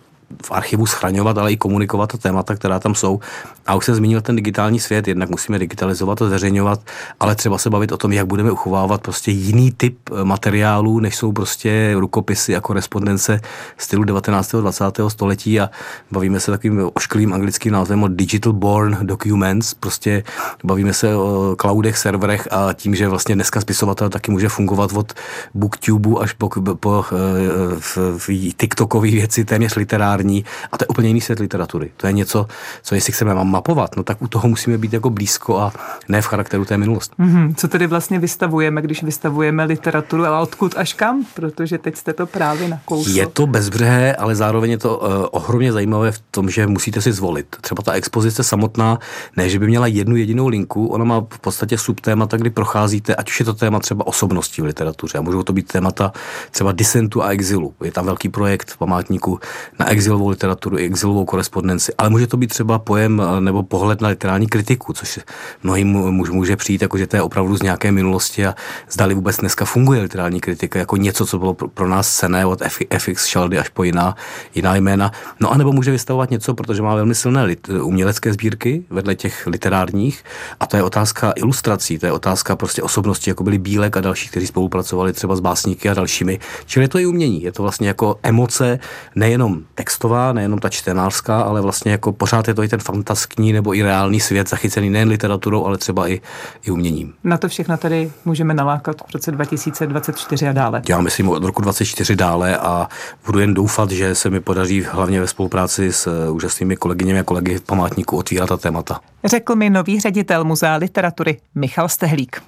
v 0.45 0.51
archivu 0.51 0.85
schraňovat, 0.85 1.37
ale 1.37 1.51
i 1.51 1.57
komunikovat 1.57 2.11
ta 2.11 2.17
témata, 2.17 2.55
která 2.55 2.79
tam 2.79 2.95
jsou. 2.95 3.19
A 3.65 3.75
už 3.75 3.85
jsem 3.85 3.95
zmínil 3.95 4.21
ten 4.21 4.35
digitální 4.35 4.79
svět, 4.79 5.07
jednak 5.07 5.29
musíme 5.29 5.59
digitalizovat 5.59 6.21
a 6.21 6.25
zveřejňovat, 6.25 6.79
ale 7.19 7.35
třeba 7.35 7.57
se 7.57 7.69
bavit 7.69 7.91
o 7.91 7.97
tom, 7.97 8.11
jak 8.11 8.27
budeme 8.27 8.51
uchovávat 8.51 9.01
prostě 9.01 9.31
jiný 9.31 9.71
typ 9.71 9.97
eh, 10.11 10.23
materiálů, 10.23 10.99
než 10.99 11.15
jsou 11.15 11.31
prostě 11.31 11.93
rukopisy 11.95 12.55
a 12.55 12.61
korespondence 12.61 13.41
stylu 13.77 14.03
19. 14.03 14.55
20. 14.55 14.85
století 15.07 15.59
a 15.59 15.69
bavíme 16.11 16.39
se 16.39 16.51
takovým 16.51 16.89
ošklým 16.93 17.33
anglickým 17.33 17.73
názvem 17.73 18.03
o 18.03 18.07
digital 18.07 18.53
born 18.53 18.97
documents, 19.01 19.73
prostě 19.73 20.23
bavíme 20.63 20.93
se 20.93 21.15
o 21.15 21.55
cloudech, 21.61 21.97
serverech 21.97 22.47
a 22.51 22.73
tím, 22.73 22.95
že 22.95 23.07
vlastně 23.07 23.35
dneska 23.35 23.61
spisovatel 23.61 24.09
taky 24.09 24.31
může 24.31 24.49
fungovat 24.49 24.91
od 24.93 25.13
booktube 25.53 26.09
až 26.19 26.33
po, 26.33 26.49
po, 26.49 26.75
po 26.75 27.05
eh, 27.11 28.15
v 28.17 28.53
TikTokové 28.57 29.11
věci, 29.11 29.45
téměř 29.45 29.75
literární 29.75 30.22
literární 30.23 30.45
a 30.71 30.77
to 30.77 30.83
je 30.83 30.87
úplně 30.87 31.07
jiný 31.07 31.21
svět 31.21 31.39
literatury. 31.39 31.91
To 31.97 32.07
je 32.07 32.13
něco, 32.13 32.47
co 32.83 32.95
jestli 32.95 33.13
chceme 33.13 33.33
mapovat, 33.33 33.95
no 33.97 34.03
tak 34.03 34.21
u 34.21 34.27
toho 34.27 34.47
musíme 34.47 34.77
být 34.77 34.93
jako 34.93 35.09
blízko 35.09 35.59
a 35.59 35.73
ne 36.09 36.21
v 36.21 36.25
charakteru 36.25 36.65
té 36.65 36.77
minulosti. 36.77 37.15
Mm-hmm. 37.19 37.55
Co 37.55 37.67
tedy 37.67 37.87
vlastně 37.87 38.19
vystavujeme, 38.19 38.81
když 38.81 39.03
vystavujeme 39.03 39.63
literaturu, 39.63 40.25
ale 40.25 40.41
odkud 40.41 40.73
až 40.77 40.93
kam? 40.93 41.25
Protože 41.33 41.77
teď 41.77 41.95
jste 41.95 42.13
to 42.13 42.25
právě 42.25 42.69
nakousl. 42.69 43.09
Je 43.09 43.27
to 43.27 43.47
bezbřehé, 43.47 44.15
ale 44.15 44.35
zároveň 44.35 44.71
je 44.71 44.77
to 44.77 44.97
uh, 44.97 45.07
ohromně 45.31 45.73
zajímavé 45.73 46.11
v 46.11 46.19
tom, 46.31 46.49
že 46.49 46.67
musíte 46.67 47.01
si 47.01 47.11
zvolit. 47.11 47.55
Třeba 47.61 47.83
ta 47.83 47.91
expozice 47.91 48.43
samotná, 48.43 48.99
ne, 49.37 49.49
že 49.49 49.59
by 49.59 49.67
měla 49.67 49.87
jednu 49.87 50.15
jedinou 50.15 50.47
linku, 50.47 50.87
ona 50.87 51.05
má 51.05 51.19
v 51.19 51.39
podstatě 51.39 51.77
subtémata, 51.77 52.37
kdy 52.37 52.49
procházíte, 52.49 53.15
ať 53.15 53.29
už 53.29 53.39
je 53.39 53.45
to 53.45 53.53
téma 53.53 53.79
třeba 53.79 54.07
osobností 54.07 54.61
v 54.61 54.65
literatuře, 54.65 55.17
a 55.17 55.21
můžou 55.21 55.43
to 55.43 55.53
být 55.53 55.67
témata 55.67 56.11
třeba 56.51 56.71
disentu 56.71 57.23
a 57.23 57.29
exilu. 57.29 57.73
Je 57.83 57.91
tam 57.91 58.05
velký 58.05 58.29
projekt 58.29 58.71
v 58.71 58.77
památníku 58.77 59.39
na 59.79 59.89
exil 59.89 60.02
exilovou 60.03 60.29
literaturu 60.29 60.77
i 60.77 60.85
exilovou 60.85 61.25
korespondenci, 61.25 61.94
ale 61.97 62.09
může 62.09 62.27
to 62.27 62.38
být 62.38 62.47
třeba 62.47 62.79
pojem 62.79 63.21
eh, 63.21 63.41
nebo 63.41 63.63
pohled 63.63 64.01
na 64.01 64.09
literární 64.09 64.47
kritiku, 64.47 64.94
což 64.94 65.19
mnohým 65.63 65.88
muž 65.88 66.29
může 66.29 66.55
přijít, 66.55 66.81
jako 66.81 66.97
že 66.97 67.07
to 67.07 67.15
je 67.15 67.21
opravdu 67.21 67.57
z 67.57 67.61
nějaké 67.61 67.91
minulosti 67.91 68.45
a 68.45 68.55
zdali 68.91 69.13
vůbec 69.13 69.38
dneska 69.38 69.65
funguje 69.65 70.01
literární 70.01 70.41
kritika 70.41 70.79
jako 70.79 70.97
něco, 70.97 71.25
co 71.25 71.39
bylo 71.39 71.53
pro 71.53 71.88
nás 71.88 72.15
cené 72.15 72.45
od 72.45 72.59
FX 72.97 73.25
Šaldy 73.25 73.59
až 73.59 73.69
po 73.69 73.83
jiná, 73.83 74.15
jiná 74.55 74.75
jména. 74.75 75.11
No 75.39 75.51
a 75.51 75.57
nebo 75.57 75.71
může 75.71 75.91
vystavovat 75.91 76.31
něco, 76.31 76.53
protože 76.53 76.81
má 76.81 76.95
velmi 76.95 77.15
silné 77.15 77.44
lit, 77.44 77.69
umělecké 77.69 78.33
sbírky 78.33 78.83
vedle 78.89 79.15
těch 79.15 79.47
literárních 79.47 80.23
a 80.59 80.65
to 80.65 80.77
je 80.77 80.83
otázka 80.83 81.33
ilustrací, 81.35 82.00
to 82.00 82.05
je 82.05 82.11
otázka 82.11 82.55
prostě 82.55 82.81
osobnosti, 82.81 83.29
jako 83.29 83.44
byli 83.44 83.57
Bílek 83.57 83.97
a 83.97 84.01
další, 84.01 84.29
kteří 84.29 84.47
spolupracovali 84.47 85.13
třeba 85.13 85.35
s 85.35 85.39
básníky 85.39 85.89
a 85.89 85.94
dalšími. 85.94 86.39
Čili 86.65 86.83
je 86.83 86.89
to 86.89 87.00
i 87.00 87.05
umění, 87.05 87.43
je 87.43 87.51
to 87.51 87.62
vlastně 87.62 87.88
jako 87.88 88.19
emoce, 88.24 88.79
nejenom 89.15 89.63
text 89.75 89.92
textová, 89.93 90.33
nejenom 90.33 90.59
ta 90.59 90.69
čtenářská, 90.69 91.41
ale 91.41 91.62
vlastně 91.62 91.91
jako 91.91 92.12
pořád 92.12 92.47
je 92.47 92.53
to 92.53 92.63
i 92.63 92.67
ten 92.67 92.79
fantaskní 92.79 93.53
nebo 93.53 93.75
i 93.75 93.81
reálný 93.81 94.19
svět 94.19 94.50
zachycený 94.50 94.89
nejen 94.89 95.09
literaturou, 95.09 95.65
ale 95.65 95.77
třeba 95.77 96.07
i, 96.07 96.21
i 96.63 96.71
uměním. 96.71 97.13
Na 97.23 97.38
to 97.38 97.47
všechno 97.47 97.77
tady 97.77 98.12
můžeme 98.25 98.53
nalákat 98.53 99.01
v 99.01 99.13
roce 99.13 99.31
2024 99.31 100.47
a 100.47 100.51
dále. 100.51 100.81
Já 100.89 101.01
myslím 101.01 101.29
od 101.29 101.43
roku 101.43 101.62
2024 101.62 102.15
dále 102.15 102.57
a 102.57 102.88
budu 103.25 103.39
jen 103.39 103.53
doufat, 103.53 103.91
že 103.91 104.15
se 104.15 104.29
mi 104.29 104.39
podaří 104.39 104.83
hlavně 104.83 105.19
ve 105.19 105.27
spolupráci 105.27 105.93
s 105.93 106.07
eh, 106.07 106.29
úžasnými 106.29 106.75
kolegyněmi 106.75 107.19
a 107.19 107.23
kolegy 107.23 107.57
v 107.57 107.62
památníku 107.62 108.17
otvírat 108.17 108.50
ta 108.50 108.57
témata. 108.57 109.00
Řekl 109.25 109.55
mi 109.55 109.69
nový 109.69 110.00
ředitel 110.00 110.43
Muzea 110.43 110.75
literatury 110.75 111.38
Michal 111.55 111.89
Stehlík. 111.89 112.41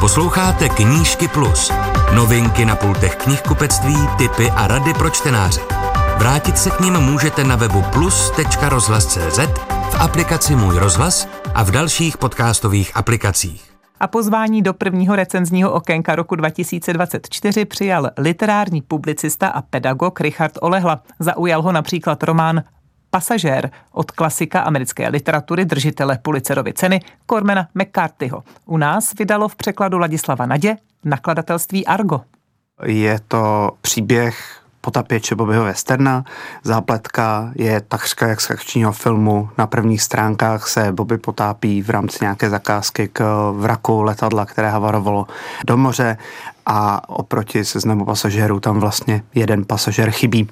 Posloucháte 0.00 0.68
Knížky 0.68 1.28
Plus. 1.28 1.72
Novinky 2.14 2.64
na 2.64 2.76
pultech 2.76 3.16
knihkupectví, 3.16 3.96
typy 4.18 4.50
a 4.50 4.66
rady 4.66 4.94
pro 4.94 5.10
čtenáře. 5.10 5.77
Vrátit 6.18 6.58
se 6.58 6.70
k 6.70 6.80
ním 6.80 6.94
můžete 6.94 7.44
na 7.44 7.56
webu 7.56 7.82
plus.rozhlas.cz, 7.92 9.38
v 9.68 10.00
aplikaci 10.00 10.56
Můj 10.56 10.78
rozhlas 10.78 11.28
a 11.54 11.62
v 11.62 11.70
dalších 11.70 12.18
podcastových 12.18 12.96
aplikacích. 12.96 13.72
A 14.00 14.06
pozvání 14.06 14.62
do 14.62 14.74
prvního 14.74 15.16
recenzního 15.16 15.72
okénka 15.72 16.16
roku 16.16 16.36
2024 16.36 17.64
přijal 17.64 18.10
literární 18.16 18.82
publicista 18.82 19.48
a 19.48 19.62
pedagog 19.62 20.20
Richard 20.20 20.52
Olehla. 20.60 21.02
Zaujal 21.18 21.62
ho 21.62 21.72
například 21.72 22.22
román 22.22 22.62
Pasažér 23.10 23.70
od 23.92 24.10
klasika 24.10 24.60
americké 24.60 25.08
literatury 25.08 25.64
držitele 25.64 26.18
Pulitzerovy 26.22 26.72
ceny 26.72 27.00
Cormana 27.30 27.68
McCarthyho. 27.74 28.42
U 28.66 28.76
nás 28.76 29.14
vydalo 29.18 29.48
v 29.48 29.56
překladu 29.56 29.98
Ladislava 29.98 30.46
Nadě 30.46 30.76
nakladatelství 31.04 31.86
Argo. 31.86 32.20
Je 32.84 33.20
to 33.28 33.70
příběh 33.80 34.57
potapěče 34.88 35.34
Bobbyho 35.34 35.64
Westerna. 35.64 36.24
Zápletka 36.62 37.52
je 37.54 37.80
takřka 37.80 38.26
jak 38.26 38.40
z 38.40 38.50
akčního 38.50 38.92
filmu. 38.92 39.48
Na 39.58 39.66
prvních 39.66 40.02
stránkách 40.02 40.68
se 40.68 40.92
Bobby 40.92 41.18
potápí 41.18 41.82
v 41.82 41.90
rámci 41.90 42.18
nějaké 42.20 42.50
zakázky 42.50 43.08
k 43.12 43.50
vraku 43.52 44.02
letadla, 44.02 44.46
které 44.46 44.68
havarovalo 44.70 45.26
do 45.66 45.76
moře 45.76 46.16
a 46.70 47.08
oproti 47.08 47.64
seznamu 47.64 48.04
pasažérů 48.04 48.60
tam 48.60 48.80
vlastně 48.80 49.22
jeden 49.34 49.64
pasažér 49.64 50.10
chybí. 50.10 50.48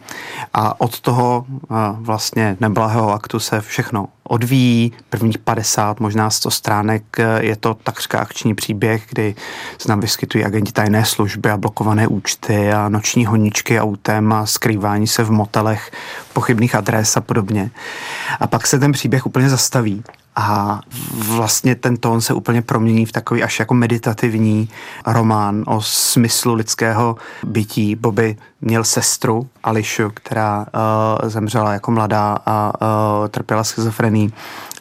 A 0.55 0.81
od 0.81 1.01
toho 1.01 1.45
vlastně 1.93 2.57
neblahého 2.61 3.13
aktu 3.13 3.39
se 3.39 3.61
všechno 3.61 4.09
odvíjí. 4.23 4.93
Prvních 5.11 5.39
50, 5.39 6.01
možná 6.01 6.31
100 6.31 6.51
stránek 6.51 7.03
je 7.41 7.57
to 7.57 7.75
takřka 7.75 8.19
akční 8.19 8.55
příběh, 8.55 9.07
kdy 9.09 9.35
se 9.79 9.89
nám 9.89 10.01
vyskytují 10.01 10.45
agenti 10.45 10.73
tajné 10.73 11.05
služby 11.05 11.51
a 11.51 11.57
blokované 11.57 12.09
účty 12.09 12.73
a 12.73 12.89
noční 12.89 13.27
honičky 13.27 13.81
autem 13.81 14.33
a 14.33 14.47
skrývání 14.47 15.07
se 15.07 15.25
v 15.25 15.31
motelech 15.31 15.91
pochybných 16.33 16.75
adres 16.75 17.17
a 17.17 17.21
podobně. 17.21 17.71
A 18.41 18.47
pak 18.47 18.67
se 18.67 18.79
ten 18.79 18.93
příběh 18.93 19.27
úplně 19.27 19.49
zastaví 19.49 20.05
a 20.37 20.81
vlastně 21.13 21.75
ten 21.75 21.97
tón 21.97 22.21
se 22.21 22.35
úplně 22.35 22.63
promění 22.63 23.07
v 23.07 23.13
takový 23.13 23.43
až 23.43 23.59
jako 23.59 23.75
meditativní 23.75 24.69
román 25.07 25.65
o 25.67 25.83
smyslu 25.83 26.55
lidského 26.55 27.17
bytí. 27.45 27.95
Bobby 27.95 28.37
měl 28.61 28.85
sestru 28.85 29.49
Ališu, 29.65 30.11
která 30.15 30.67
uh, 31.23 31.29
zemřela 31.29 31.73
jako 31.73 31.91
mladá 31.91 32.39
a 32.47 32.73
uh, 32.81 33.29
trpěla 33.29 33.65
schizofrení 33.65 34.33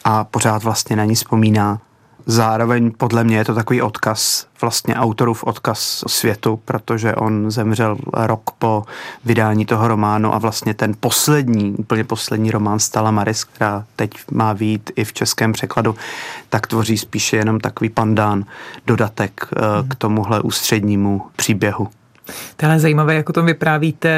a 0.04 0.24
pořád 0.24 0.64
vlastně 0.64 0.96
na 0.96 1.06
ní 1.06 1.16
vzpomíná 1.16 1.80
Zároveň 2.26 2.92
podle 2.98 3.24
mě 3.24 3.38
je 3.38 3.46
to 3.46 3.56
takový 3.56 3.82
odkaz, 3.82 4.48
vlastně 4.62 4.96
autorův 4.96 5.44
odkaz 5.44 6.04
světu, 6.08 6.60
protože 6.66 7.16
on 7.16 7.52
zemřel 7.52 7.98
rok 8.14 8.52
po 8.60 8.84
vydání 9.26 9.66
toho 9.66 9.88
románu 9.88 10.34
a 10.34 10.38
vlastně 10.38 10.74
ten 10.74 10.94
poslední, 11.00 11.72
úplně 11.72 12.04
poslední 12.04 12.52
román 12.52 12.80
Stala 12.80 13.12
Maris, 13.12 13.44
která 13.44 13.84
teď 13.96 14.12
má 14.32 14.54
být 14.54 14.92
i 14.96 15.04
v 15.04 15.14
českém 15.14 15.54
překladu, 15.54 15.96
tak 16.50 16.68
tvoří 16.68 16.98
spíše 16.98 17.38
jenom 17.38 17.60
takový 17.60 17.90
pandán, 17.90 18.44
dodatek 18.88 19.48
eh, 19.54 19.60
k 19.88 19.96
tomuhle 19.96 20.42
ústřednímu 20.42 21.22
příběhu. 21.36 21.88
To 22.58 22.66
je 22.66 22.80
zajímavé, 22.80 23.16
jak 23.16 23.30
o 23.30 23.34
tom 23.34 23.46
vyprávíte, 23.46 24.10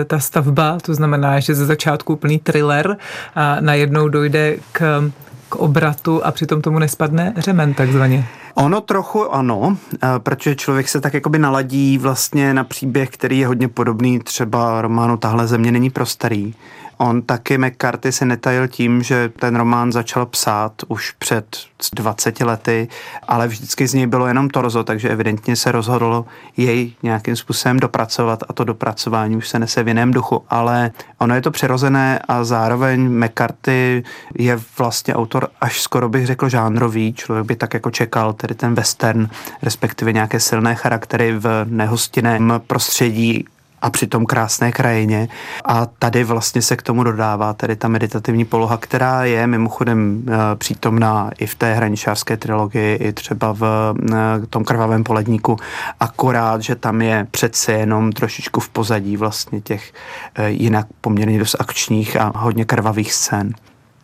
eh, 0.00 0.04
ta 0.04 0.18
stavba, 0.18 0.78
to 0.82 0.94
znamená, 0.94 1.40
že 1.40 1.54
ze 1.54 1.66
začátku 1.66 2.12
úplný 2.12 2.38
thriller 2.38 2.96
a 3.34 3.60
najednou 3.60 4.08
dojde 4.08 4.56
k 4.72 5.10
k 5.52 5.56
obratu 5.56 6.24
a 6.24 6.30
přitom 6.30 6.62
tomu 6.62 6.78
nespadne 6.78 7.34
řemen 7.36 7.74
takzvaně. 7.74 8.28
Ono 8.54 8.80
trochu 8.80 9.34
ano, 9.34 9.76
eh, 9.94 10.08
protože 10.18 10.56
člověk 10.56 10.88
se 10.88 11.00
tak 11.00 11.14
jakoby 11.14 11.38
naladí 11.38 11.98
vlastně 11.98 12.54
na 12.54 12.64
příběh, 12.64 13.10
který 13.10 13.38
je 13.38 13.46
hodně 13.46 13.68
podobný 13.68 14.18
třeba 14.18 14.82
románu 14.82 15.16
Tahle 15.16 15.46
země 15.46 15.72
není 15.72 15.90
pro 15.90 16.06
starý. 16.06 16.54
On 17.02 17.22
taky 17.22 17.58
McCarthy 17.58 18.12
se 18.12 18.24
netajil 18.24 18.68
tím, 18.68 19.02
že 19.02 19.28
ten 19.28 19.56
román 19.56 19.92
začal 19.92 20.26
psát 20.26 20.72
už 20.88 21.10
před 21.10 21.56
20 21.94 22.40
lety, 22.40 22.88
ale 23.28 23.48
vždycky 23.48 23.86
z 23.86 23.94
něj 23.94 24.06
bylo 24.06 24.26
jenom 24.26 24.50
torzo, 24.50 24.84
takže 24.84 25.08
evidentně 25.08 25.56
se 25.56 25.72
rozhodlo 25.72 26.24
jej 26.56 26.92
nějakým 27.02 27.36
způsobem 27.36 27.80
dopracovat 27.80 28.42
a 28.48 28.52
to 28.52 28.64
dopracování 28.64 29.36
už 29.36 29.48
se 29.48 29.58
nese 29.58 29.82
v 29.82 29.88
jiném 29.88 30.10
duchu, 30.10 30.44
ale 30.48 30.90
ono 31.18 31.34
je 31.34 31.40
to 31.40 31.50
přirozené 31.50 32.18
a 32.28 32.44
zároveň 32.44 33.24
McCarthy 33.24 34.02
je 34.38 34.60
vlastně 34.78 35.14
autor 35.14 35.48
až 35.60 35.80
skoro 35.80 36.08
bych 36.08 36.26
řekl 36.26 36.48
žánrový, 36.48 37.12
člověk 37.12 37.46
by 37.46 37.56
tak 37.56 37.74
jako 37.74 37.90
čekal, 37.90 38.32
tedy 38.32 38.54
ten 38.54 38.74
western, 38.74 39.28
respektive 39.62 40.12
nějaké 40.12 40.40
silné 40.40 40.74
charaktery 40.74 41.38
v 41.38 41.66
nehostinném 41.68 42.60
prostředí 42.66 43.44
a 43.82 43.90
přitom 43.90 44.26
krásné 44.26 44.72
krajině. 44.72 45.28
A 45.64 45.86
tady 45.86 46.24
vlastně 46.24 46.62
se 46.62 46.76
k 46.76 46.82
tomu 46.82 47.04
dodává 47.04 47.52
tedy 47.52 47.76
ta 47.76 47.88
meditativní 47.88 48.44
poloha, 48.44 48.76
která 48.76 49.24
je 49.24 49.46
mimochodem 49.46 50.24
eh, 50.28 50.32
přítomná 50.56 51.30
i 51.38 51.46
v 51.46 51.54
té 51.54 51.74
hraničářské 51.74 52.36
trilogii, 52.36 52.94
i 52.94 53.12
třeba 53.12 53.52
v 53.52 53.94
eh, 54.12 54.46
tom 54.46 54.64
krvavém 54.64 55.04
poledníku. 55.04 55.56
Akorát, 56.00 56.62
že 56.62 56.74
tam 56.74 57.02
je 57.02 57.26
přece 57.30 57.72
jenom 57.72 58.12
trošičku 58.12 58.60
v 58.60 58.68
pozadí 58.68 59.16
vlastně 59.16 59.60
těch 59.60 59.92
eh, 60.34 60.50
jinak 60.50 60.86
poměrně 61.00 61.38
dost 61.38 61.56
akčních 61.58 62.16
a 62.16 62.32
hodně 62.36 62.64
krvavých 62.64 63.12
scén. 63.12 63.54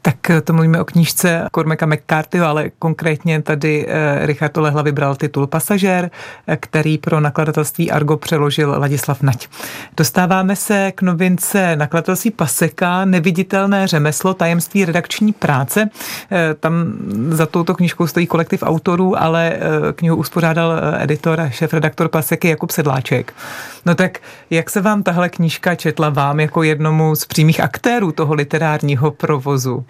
Tak 0.09 0.31
eh, 0.31 0.41
to 0.41 0.53
mluvíme 0.53 0.81
o 0.81 0.85
knížce 0.85 1.45
Cormaca 1.55 1.87
McCarthyho, 1.87 2.47
ale 2.47 2.71
konkrétně 2.79 3.43
tady 3.43 3.87
eh, 3.89 4.27
Richard 4.27 4.57
Olehla 4.57 4.83
vybral 4.83 5.17
titul 5.17 5.47
Pasažér, 5.47 6.11
eh, 6.47 6.57
který 6.57 6.99
pro 6.99 7.21
nakladatelství 7.21 7.91
Argo 7.91 8.17
přeložil 8.17 8.75
Ladislav 8.79 9.23
Nať. 9.23 9.49
Dostáváme 9.97 10.57
se 10.57 10.93
k 10.93 11.03
novince 11.03 11.77
nakladatelství 11.77 12.31
Paseka, 12.31 13.05
neviditelné 13.05 13.87
řemeslo, 13.87 14.35
tajemství 14.35 14.85
redakční 14.85 15.33
práce. 15.33 15.91
Tam 16.61 16.93
za 17.29 17.47
touto 17.47 17.75
knížkou 17.75 18.07
stojí 18.07 18.27
kolektiv 18.27 18.63
autorů, 18.63 19.23
ale 19.23 19.57
knihu 19.95 20.17
uspořádal 20.17 20.73
editor 20.99 21.41
a 21.41 21.51
šéf-redaktor 21.51 22.09
Paseky 22.09 22.49
Jakub 22.49 22.71
Sedláček. 22.71 23.35
No 23.87 23.95
tak 23.95 24.19
jak 24.51 24.71
se 24.71 24.81
vám 24.81 25.03
tahle 25.03 25.29
knížka 25.29 25.75
četla 25.75 26.09
vám 26.09 26.41
jako 26.41 26.63
jednomu 26.63 27.17
z 27.17 27.25
přímých 27.25 27.61
aktérů 27.61 28.13
toho 28.13 28.35
literárního 28.35 29.11
provozu? 29.11 29.85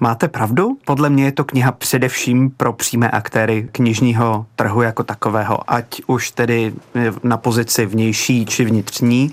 Máte 0.00 0.28
pravdu? 0.28 0.78
Podle 0.84 1.10
mě 1.10 1.24
je 1.24 1.32
to 1.32 1.44
kniha 1.44 1.72
především 1.72 2.50
pro 2.50 2.72
přímé 2.72 3.10
aktéry 3.10 3.68
knižního 3.72 4.46
trhu 4.56 4.82
jako 4.82 5.04
takového, 5.04 5.70
ať 5.70 6.02
už 6.06 6.30
tedy 6.30 6.72
na 7.22 7.36
pozici 7.36 7.86
vnější 7.86 8.46
či 8.46 8.64
vnitřní. 8.64 9.30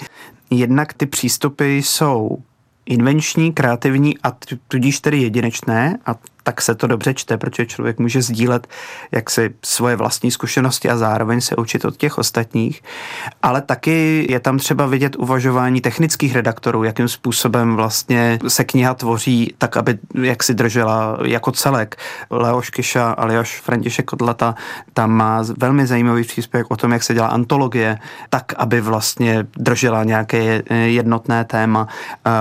Jednak 0.49 0.93
ty 0.93 1.05
přístupy 1.05 1.77
jsou 1.77 2.37
invenční, 2.85 3.53
kreativní 3.53 4.17
a 4.23 4.31
tudíž 4.67 4.99
tedy 4.99 5.17
jedinečné 5.17 5.97
a 6.05 6.15
tak 6.45 6.61
se 6.61 6.75
to 6.75 6.87
dobře 6.87 7.13
čte, 7.13 7.37
protože 7.37 7.65
člověk 7.65 7.99
může 7.99 8.21
sdílet 8.21 8.67
jaksi 9.11 9.53
svoje 9.65 9.95
vlastní 9.95 10.31
zkušenosti 10.31 10.89
a 10.89 10.97
zároveň 10.97 11.41
se 11.41 11.55
učit 11.55 11.85
od 11.85 11.97
těch 11.97 12.17
ostatních. 12.17 12.83
Ale 13.41 13.61
taky 13.61 14.27
je 14.29 14.39
tam 14.39 14.57
třeba 14.57 14.85
vidět 14.85 15.15
uvažování 15.15 15.81
technických 15.81 16.35
redaktorů, 16.35 16.83
jakým 16.83 17.07
způsobem 17.07 17.75
vlastně 17.75 18.39
se 18.47 18.63
kniha 18.63 18.93
tvoří 18.93 19.53
tak, 19.57 19.77
aby 19.77 19.97
jak 20.21 20.43
si 20.43 20.53
držela 20.53 21.17
jako 21.23 21.51
celek. 21.51 21.95
Leoš 22.29 22.69
Kiša 22.69 23.11
alias 23.11 23.49
František 23.49 24.05
Kodlata 24.05 24.55
tam 24.93 25.11
má 25.11 25.43
velmi 25.57 25.87
zajímavý 25.87 26.23
příspěvek 26.23 26.67
o 26.69 26.77
tom, 26.77 26.91
jak 26.91 27.03
se 27.03 27.13
dělá 27.13 27.27
antologie, 27.27 27.99
tak, 28.29 28.53
aby 28.57 28.81
vlastně 28.81 29.47
držela 29.57 30.03
nějaké 30.03 30.63
jednotné 30.85 31.45
téma. 31.45 31.87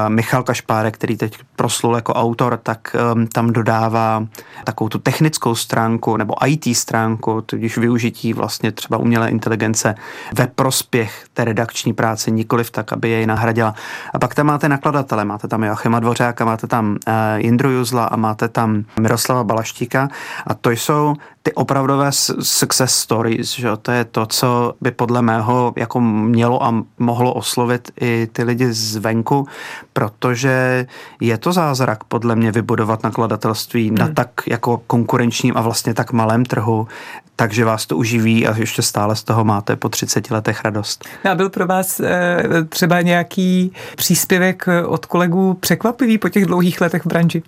Michal 0.08 0.42
Kašpárek, 0.42 0.94
který 0.94 1.16
teď 1.16 1.38
proslul 1.56 1.94
jako 1.94 2.12
autor, 2.12 2.60
tak 2.62 2.96
um, 3.14 3.26
tam 3.26 3.52
dodává 3.52 3.93
dává 3.94 4.26
takovou 4.64 4.88
tu 4.88 4.98
technickou 4.98 5.54
stránku 5.54 6.16
nebo 6.16 6.34
IT 6.46 6.76
stránku, 6.76 7.40
tudíž 7.40 7.78
využití 7.78 8.32
vlastně 8.32 8.72
třeba 8.72 8.98
umělé 8.98 9.30
inteligence 9.30 9.94
ve 10.34 10.46
prospěch 10.46 11.24
té 11.32 11.44
redakční 11.44 11.92
práce, 11.92 12.30
nikoliv 12.30 12.70
tak, 12.70 12.92
aby 12.92 13.08
jej 13.08 13.26
nahradila. 13.26 13.74
A 14.14 14.18
pak 14.18 14.34
tam 14.34 14.46
máte 14.46 14.68
nakladatele, 14.68 15.24
máte 15.24 15.48
tam 15.48 15.64
Joachima 15.64 16.00
Dvořáka, 16.00 16.44
máte 16.44 16.66
tam 16.66 16.90
uh, 16.90 17.14
Jindru 17.36 17.70
Juzla 17.70 18.04
a 18.04 18.16
máte 18.16 18.48
tam 18.48 18.84
Miroslava 19.00 19.44
Balaštíka 19.44 20.08
a 20.46 20.54
to 20.54 20.70
jsou 20.70 21.14
ty 21.46 21.52
opravdové 21.52 22.12
success 22.40 22.94
stories, 22.94 23.54
že 23.54 23.68
to 23.82 23.90
je 23.90 24.04
to, 24.04 24.26
co 24.26 24.74
by 24.80 24.90
podle 24.90 25.22
mého 25.22 25.72
jako 25.76 26.00
mělo 26.00 26.64
a 26.64 26.84
mohlo 26.98 27.34
oslovit 27.34 27.90
i 28.00 28.28
ty 28.32 28.42
lidi 28.42 28.72
zvenku, 28.72 29.46
protože 29.92 30.86
je 31.20 31.38
to 31.38 31.52
zázrak 31.52 32.04
podle 32.04 32.36
mě 32.36 32.52
vybudovat 32.52 33.02
nakladatelství 33.02 33.88
hmm. 33.88 33.98
na 33.98 34.08
tak 34.08 34.28
jako 34.46 34.82
konkurenčním 34.86 35.56
a 35.56 35.60
vlastně 35.60 35.94
tak 35.94 36.12
malém 36.12 36.44
trhu, 36.44 36.88
takže 37.36 37.64
vás 37.64 37.86
to 37.86 37.96
uživí 37.96 38.46
a 38.46 38.56
ještě 38.56 38.82
stále 38.82 39.16
z 39.16 39.22
toho 39.22 39.44
máte 39.44 39.76
po 39.76 39.88
30 39.88 40.30
letech 40.30 40.64
radost. 40.64 41.04
A 41.30 41.34
byl 41.34 41.50
pro 41.50 41.66
vás 41.66 42.00
e, 42.00 42.64
třeba 42.68 43.00
nějaký 43.00 43.72
příspěvek 43.96 44.66
od 44.86 45.06
kolegů 45.06 45.54
překvapivý 45.54 46.18
po 46.18 46.28
těch 46.28 46.46
dlouhých 46.46 46.80
letech 46.80 47.02
v 47.02 47.06
branži? 47.06 47.42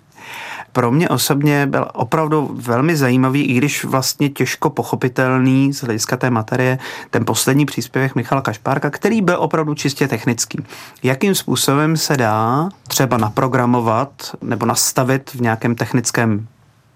Pro 0.77 0.91
mě 0.91 1.09
osobně 1.09 1.67
byl 1.67 1.87
opravdu 1.93 2.51
velmi 2.53 2.97
zajímavý, 2.97 3.43
i 3.43 3.53
když 3.53 3.83
vlastně 3.83 4.29
těžko 4.29 4.69
pochopitelný 4.69 5.73
z 5.73 5.83
hlediska 5.83 6.17
té 6.17 6.29
materie, 6.29 6.79
ten 7.09 7.25
poslední 7.25 7.65
příspěvek 7.65 8.15
Michala 8.15 8.41
Kašpárka, 8.41 8.89
který 8.89 9.21
byl 9.21 9.35
opravdu 9.39 9.73
čistě 9.73 10.07
technický. 10.07 10.63
Jakým 11.03 11.35
způsobem 11.35 11.97
se 11.97 12.17
dá 12.17 12.69
třeba 12.87 13.17
naprogramovat 13.17 14.35
nebo 14.41 14.65
nastavit 14.65 15.33
v 15.33 15.41
nějakém 15.41 15.75
technickém 15.75 16.47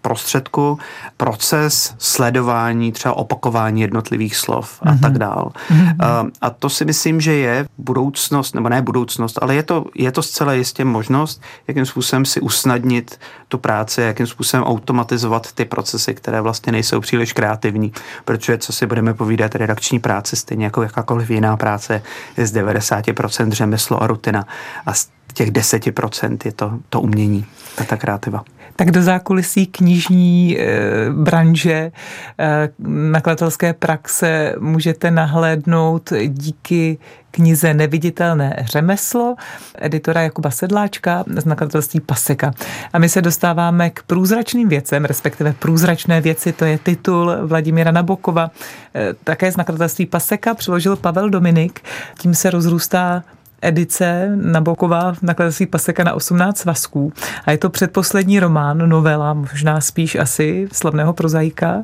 prostředku 0.02 0.80
proces 1.18 1.96
sledování, 1.98 2.92
třeba 2.92 3.14
opakování 3.14 3.82
jednotlivých 3.82 4.36
slov 4.36 4.80
a 4.82 4.86
mm-hmm. 4.86 5.00
tak 5.00 5.18
dál. 5.18 5.52
Mm-hmm. 5.70 6.32
A 6.42 6.50
to 6.50 6.70
si 6.70 6.86
myslím, 6.86 7.22
že 7.22 7.34
je 7.34 7.68
budoucnost, 7.78 8.56
nebo 8.56 8.70
ne 8.70 8.82
budoucnost, 8.82 9.40
ale 9.42 9.56
je 9.56 9.64
to, 9.64 9.86
je 9.96 10.12
to 10.12 10.22
zcela 10.22 10.54
jistě 10.54 10.86
možnost, 10.86 11.42
jakým 11.68 11.86
způsobem 11.86 12.26
si 12.26 12.42
usnadnit 12.42 13.20
tu 13.48 13.58
práci, 13.58 14.02
jakým 14.02 14.28
způsobem 14.28 14.64
automatizovat 14.64 15.52
ty 15.52 15.66
procesy, 15.66 16.14
které 16.14 16.42
vlastně 16.42 16.72
nejsou 16.72 17.00
příliš 17.00 17.34
kreativní, 17.34 17.94
protože 18.26 18.58
co 18.58 18.74
si 18.74 18.86
budeme 18.86 19.14
povídat, 19.14 19.56
redakční 19.56 20.00
práce, 20.00 20.36
stejně 20.36 20.66
jako 20.66 20.84
jakákoliv 20.84 21.30
jiná 21.30 21.58
práce, 21.58 22.02
je 22.38 22.48
z 22.48 22.54
90% 22.54 23.52
řemeslo 23.52 24.04
a 24.04 24.08
rutina 24.08 24.46
a 24.86 24.94
z 24.94 25.10
těch 25.34 25.52
10% 25.52 26.38
je 26.46 26.52
to, 26.52 26.72
to 26.90 27.02
umění, 27.02 27.46
ta, 27.76 27.84
ta 27.84 27.98
kreativa 27.98 28.44
tak 28.76 28.92
do 28.92 29.04
zákulisí 29.04 29.66
knižní 29.66 30.58
e, 30.60 30.66
branže, 31.12 31.92
e, 32.40 32.70
nakladatelské 32.88 33.74
praxe 33.74 34.56
můžete 34.60 35.12
nahlédnout 35.12 36.14
díky 36.28 36.98
knize 37.32 37.74
Neviditelné 37.74 38.56
řemeslo 38.60 39.36
editora 39.78 40.22
Jakuba 40.22 40.52
Sedláčka 40.52 41.24
z 41.38 41.46
nakladatelství 41.46 42.00
Paseka. 42.00 42.54
A 42.94 43.00
my 43.00 43.10
se 43.10 43.22
dostáváme 43.22 43.90
k 43.90 44.04
průzračným 44.04 44.70
věcem, 44.70 45.06
respektive 45.06 45.54
průzračné 45.60 46.22
věci, 46.22 46.52
to 46.52 46.66
je 46.66 46.78
titul 46.78 47.32
Vladimíra 47.42 47.92
Nabokova, 47.92 48.52
e, 48.96 49.14
také 49.24 49.52
z 49.52 49.58
nakladatelství 49.58 50.06
Paseka 50.06 50.54
přiložil 50.54 50.96
Pavel 50.96 51.30
Dominik. 51.30 51.80
Tím 52.18 52.36
se 52.36 52.50
rozrůstá 52.50 53.24
edice 53.62 54.32
Naboková 54.36 55.14
v 55.14 55.22
nakladatelství 55.22 55.66
Paseka 55.66 56.04
na 56.04 56.14
18 56.14 56.58
svazků. 56.58 57.14
A 57.46 57.52
je 57.52 57.58
to 57.58 57.70
předposlední 57.70 58.40
román, 58.40 58.90
novela, 58.90 59.34
možná 59.34 59.82
spíš 59.82 60.16
asi 60.16 60.68
slavného 60.72 61.14
prozaika. 61.14 61.84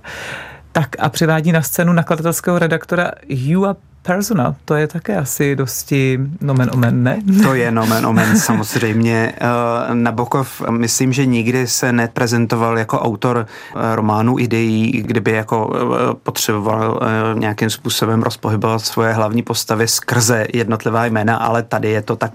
Tak 0.72 0.89
a 1.00 1.10
přivádí 1.10 1.51
na 1.51 1.62
scénu 1.62 1.93
nakladatelského 1.93 2.60
redaktora 2.60 3.12
Hugha 3.48 3.75
Persona, 4.08 4.56
to 4.66 4.76
je 4.76 4.88
také 4.88 5.18
asi 5.18 5.56
dosti 5.56 6.20
nomen 6.42 6.70
omen, 6.74 7.04
ne? 7.04 7.20
To 7.44 7.54
je 7.54 7.72
nomen 7.72 8.06
omen, 8.06 8.40
samozřejmě. 8.40 9.34
Eh, 9.48 9.96
Nabokov, 9.96 10.62
myslím, 10.70 11.14
že 11.14 11.26
nikdy 11.26 11.68
se 11.68 11.92
neprezentoval 11.92 12.80
jako 12.80 13.00
autor 13.00 13.46
eh, 13.48 13.96
románu 13.96 14.40
ideí, 14.40 14.92
kdyby 14.92 15.32
jako 15.32 15.74
eh, 15.76 16.14
potřeboval 16.24 17.00
nějakým 17.34 17.70
způsobem 17.70 18.24
rozpohybovat 18.24 18.82
svoje 18.82 19.14
hlavní 19.14 19.44
postavy 19.44 19.88
skrze 19.88 20.48
jednotlivá 20.54 21.06
jména, 21.06 21.38
ale 21.38 21.64
tady 21.64 21.90
je 21.90 22.02
to 22.02 22.16
tak 22.16 22.32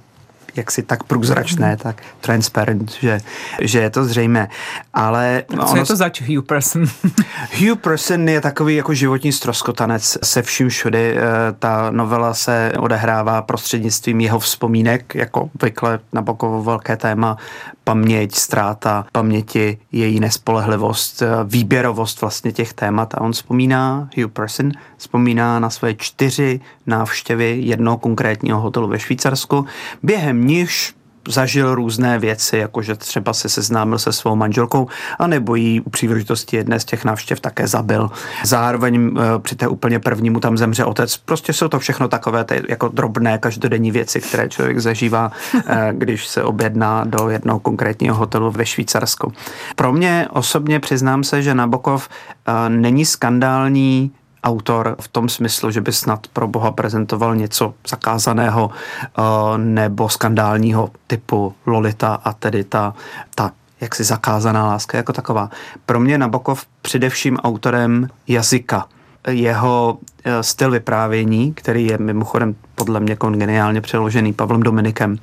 jaksi 0.57 0.83
tak 0.83 1.03
průzračné, 1.03 1.77
tak 1.77 2.03
transparent, 2.21 2.93
že, 2.93 3.21
že 3.61 3.81
je 3.81 3.91
to 3.91 4.05
zřejmé. 4.05 4.49
Ale 4.95 5.45
Co 5.51 5.63
ono, 5.63 5.77
je 5.77 5.87
to 5.87 5.97
zač 5.97 6.23
Hugh 6.23 6.45
Person? 6.47 6.85
Hugh 7.59 7.79
Person 7.81 8.29
je 8.29 8.41
takový 8.41 8.77
jako 8.77 8.95
životní 8.95 9.33
stroskotanec 9.33 10.19
se 10.23 10.43
vším 10.43 10.69
všudy. 10.69 11.17
Eh, 11.17 11.23
ta 11.59 11.91
novela 11.91 12.35
se 12.35 12.73
odehrává 12.79 13.43
prostřednictvím 13.43 14.21
jeho 14.21 14.39
vzpomínek, 14.39 15.15
jako 15.15 15.51
vykle 15.63 15.99
na 16.13 16.23
bokovo 16.23 16.63
velké 16.63 16.97
téma 16.97 17.37
paměť, 17.85 18.35
ztráta 18.35 19.07
paměti, 19.13 19.79
její 19.93 20.21
nespolehlivost, 20.21 21.23
eh, 21.23 21.27
výběrovost 21.45 22.21
vlastně 22.21 22.53
těch 22.53 22.73
témat. 22.73 23.15
A 23.15 23.21
on 23.21 23.33
vzpomíná, 23.33 24.09
Hugh 24.17 24.31
Person, 24.33 24.73
vzpomíná 24.97 25.59
na 25.59 25.71
své 25.71 25.95
čtyři 25.95 26.61
návštěvy 26.87 27.59
jednoho 27.63 27.99
konkrétního 27.99 28.61
hotelu 28.61 28.89
ve 28.89 28.99
Švýcarsku, 28.99 29.67
během 30.03 30.42
nichž 30.47 30.95
zažil 31.29 31.75
různé 31.75 32.19
věci, 32.19 32.57
jakože 32.57 32.95
třeba 32.95 33.33
se 33.33 33.49
seznámil 33.49 33.99
se 33.99 34.13
svou 34.13 34.37
manželkou, 34.37 34.89
anebo 35.19 35.55
jí 35.55 35.81
u 35.81 35.91
příležitosti 35.91 36.57
jedné 36.57 36.81
z 36.81 36.85
těch 36.85 37.05
návštěv 37.05 37.41
také 37.41 37.69
zabil. 37.69 38.11
Zároveň 38.45 39.17
eh, 39.17 39.39
při 39.39 39.57
té 39.57 39.69
úplně 39.69 39.99
první 39.99 40.31
mu 40.31 40.41
tam 40.41 40.59
zemře 40.59 40.85
otec. 40.85 41.17
Prostě 41.17 41.53
jsou 41.53 41.69
to 41.69 41.79
všechno 41.79 42.09
takové 42.09 42.45
ty 42.45 42.63
jako 42.69 42.89
drobné 42.89 43.39
každodenní 43.39 43.91
věci, 43.91 44.21
které 44.21 44.49
člověk 44.49 44.79
zažívá, 44.79 45.33
eh, 45.67 45.93
když 45.93 46.29
se 46.29 46.43
objedná 46.43 47.05
do 47.05 47.31
jednoho 47.31 47.61
konkrétního 47.61 48.15
hotelu 48.15 48.51
ve 48.51 48.67
Švýcarsku. 48.67 49.33
Pro 49.77 49.93
mě 49.93 50.29
osobně 50.31 50.81
přiznám 50.81 51.25
se, 51.25 51.43
že 51.43 51.55
Nabokov 51.55 52.09
eh, 52.09 52.69
není 52.69 53.05
skandální 53.05 54.11
autor 54.45 54.97
v 55.01 55.09
tom 55.09 55.29
smyslu, 55.29 55.71
že 55.71 55.81
by 55.81 55.93
snad 55.93 56.27
pro 56.33 56.49
boha 56.49 56.71
prezentoval 56.71 57.37
něco 57.37 57.75
zakázaného 57.89 58.67
uh, 58.67 59.25
nebo 59.59 60.09
skandálního 60.09 60.91
typu 61.07 61.55
Lolita 61.67 62.15
a 62.15 62.33
tedy 62.33 62.65
ta, 62.65 62.95
ta 63.35 63.51
jaksi 63.83 64.05
zakázaná 64.05 64.67
láska 64.67 64.97
jako 64.97 65.13
taková. 65.13 65.51
Pro 65.87 66.01
mě 66.01 66.19
Nabokov 66.19 66.67
především 66.83 67.37
autorem 67.37 68.09
jazyka. 68.29 68.87
Jeho 69.29 69.99
eh, 70.25 70.43
styl 70.43 70.71
vyprávění, 70.71 71.55
který 71.55 71.87
je 71.87 71.99
mimochodem 71.99 72.55
podle 72.75 73.01
mě 73.01 73.17
geniálně 73.31 73.81
přeložený 73.81 74.33
Pavlem 74.33 74.63
Dominikem, 74.63 75.19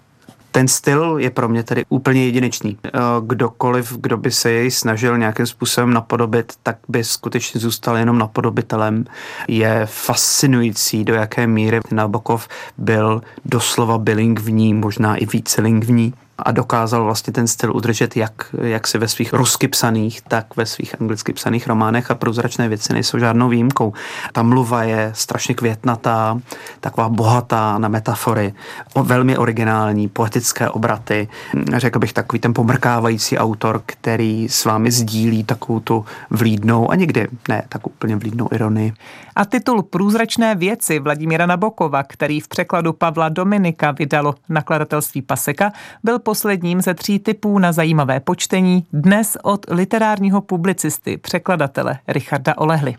ten 0.51 0.67
styl 0.67 1.15
je 1.17 1.29
pro 1.29 1.49
mě 1.49 1.63
tedy 1.63 1.85
úplně 1.89 2.25
jedinečný. 2.25 2.77
Eh, 2.85 2.91
kdokoliv, 3.21 3.97
kdo 3.97 4.17
by 4.17 4.31
se 4.31 4.51
jej 4.51 4.71
snažil 4.71 5.17
nějakým 5.17 5.45
způsobem 5.45 5.93
napodobit, 5.93 6.53
tak 6.63 6.77
by 6.87 7.03
skutečně 7.03 7.59
zůstal 7.59 7.97
jenom 7.97 8.17
napodobitelem. 8.17 9.05
Je 9.47 9.81
fascinující, 9.85 11.05
do 11.05 11.13
jaké 11.13 11.47
míry 11.47 11.79
Nabokov 11.91 12.47
byl 12.77 13.21
doslova 13.45 13.97
bilingvní, 13.97 14.73
možná 14.73 15.15
i 15.15 15.25
vícelingvní 15.25 16.13
a 16.45 16.51
dokázal 16.51 17.03
vlastně 17.03 17.33
ten 17.33 17.47
styl 17.47 17.75
udržet 17.75 18.17
jak, 18.17 18.55
jak 18.61 18.87
si 18.87 18.97
ve 18.97 19.07
svých 19.07 19.33
rusky 19.33 19.67
psaných, 19.67 20.21
tak 20.21 20.55
ve 20.55 20.65
svých 20.65 21.01
anglicky 21.01 21.33
psaných 21.33 21.67
románech 21.67 22.11
a 22.11 22.15
průzračné 22.15 22.69
věci 22.69 22.93
nejsou 22.93 23.19
žádnou 23.19 23.49
výjimkou. 23.49 23.93
Ta 24.33 24.43
mluva 24.43 24.83
je 24.83 25.11
strašně 25.15 25.55
květnatá, 25.55 26.39
taková 26.79 27.09
bohatá 27.09 27.77
na 27.77 27.87
metafory, 27.87 28.53
velmi 29.03 29.37
originální, 29.37 30.07
poetické 30.07 30.69
obraty. 30.69 31.27
Řekl 31.77 31.99
bych 31.99 32.13
takový 32.13 32.39
ten 32.39 32.53
pomrkávající 32.53 33.37
autor, 33.37 33.81
který 33.85 34.49
s 34.49 34.65
vámi 34.65 34.91
sdílí 34.91 35.43
takovou 35.43 35.79
tu 35.79 36.05
vlídnou 36.29 36.91
a 36.91 36.95
někdy 36.95 37.27
ne 37.49 37.63
tak 37.69 37.87
úplně 37.87 38.15
vlídnou 38.15 38.47
ironii. 38.51 38.93
A 39.35 39.45
titul 39.45 39.83
Průzračné 39.83 40.55
věci 40.55 40.99
Vladimíra 40.99 41.45
Nabokova, 41.45 42.03
který 42.03 42.39
v 42.39 42.47
překladu 42.47 42.93
Pavla 42.93 43.29
Dominika 43.29 43.91
vydalo 43.91 44.35
nakladatelství 44.49 45.21
Paseka, 45.21 45.71
byl 46.03 46.19
posledním 46.29 46.81
ze 46.81 46.93
tří 46.93 47.19
typů 47.19 47.59
na 47.59 47.71
zajímavé 47.71 48.19
počtení 48.19 48.85
dnes 48.93 49.37
od 49.43 49.65
literárního 49.69 50.41
publicisty, 50.41 51.17
překladatele 51.17 51.99
Richarda 52.07 52.57
Olehly. 52.57 52.95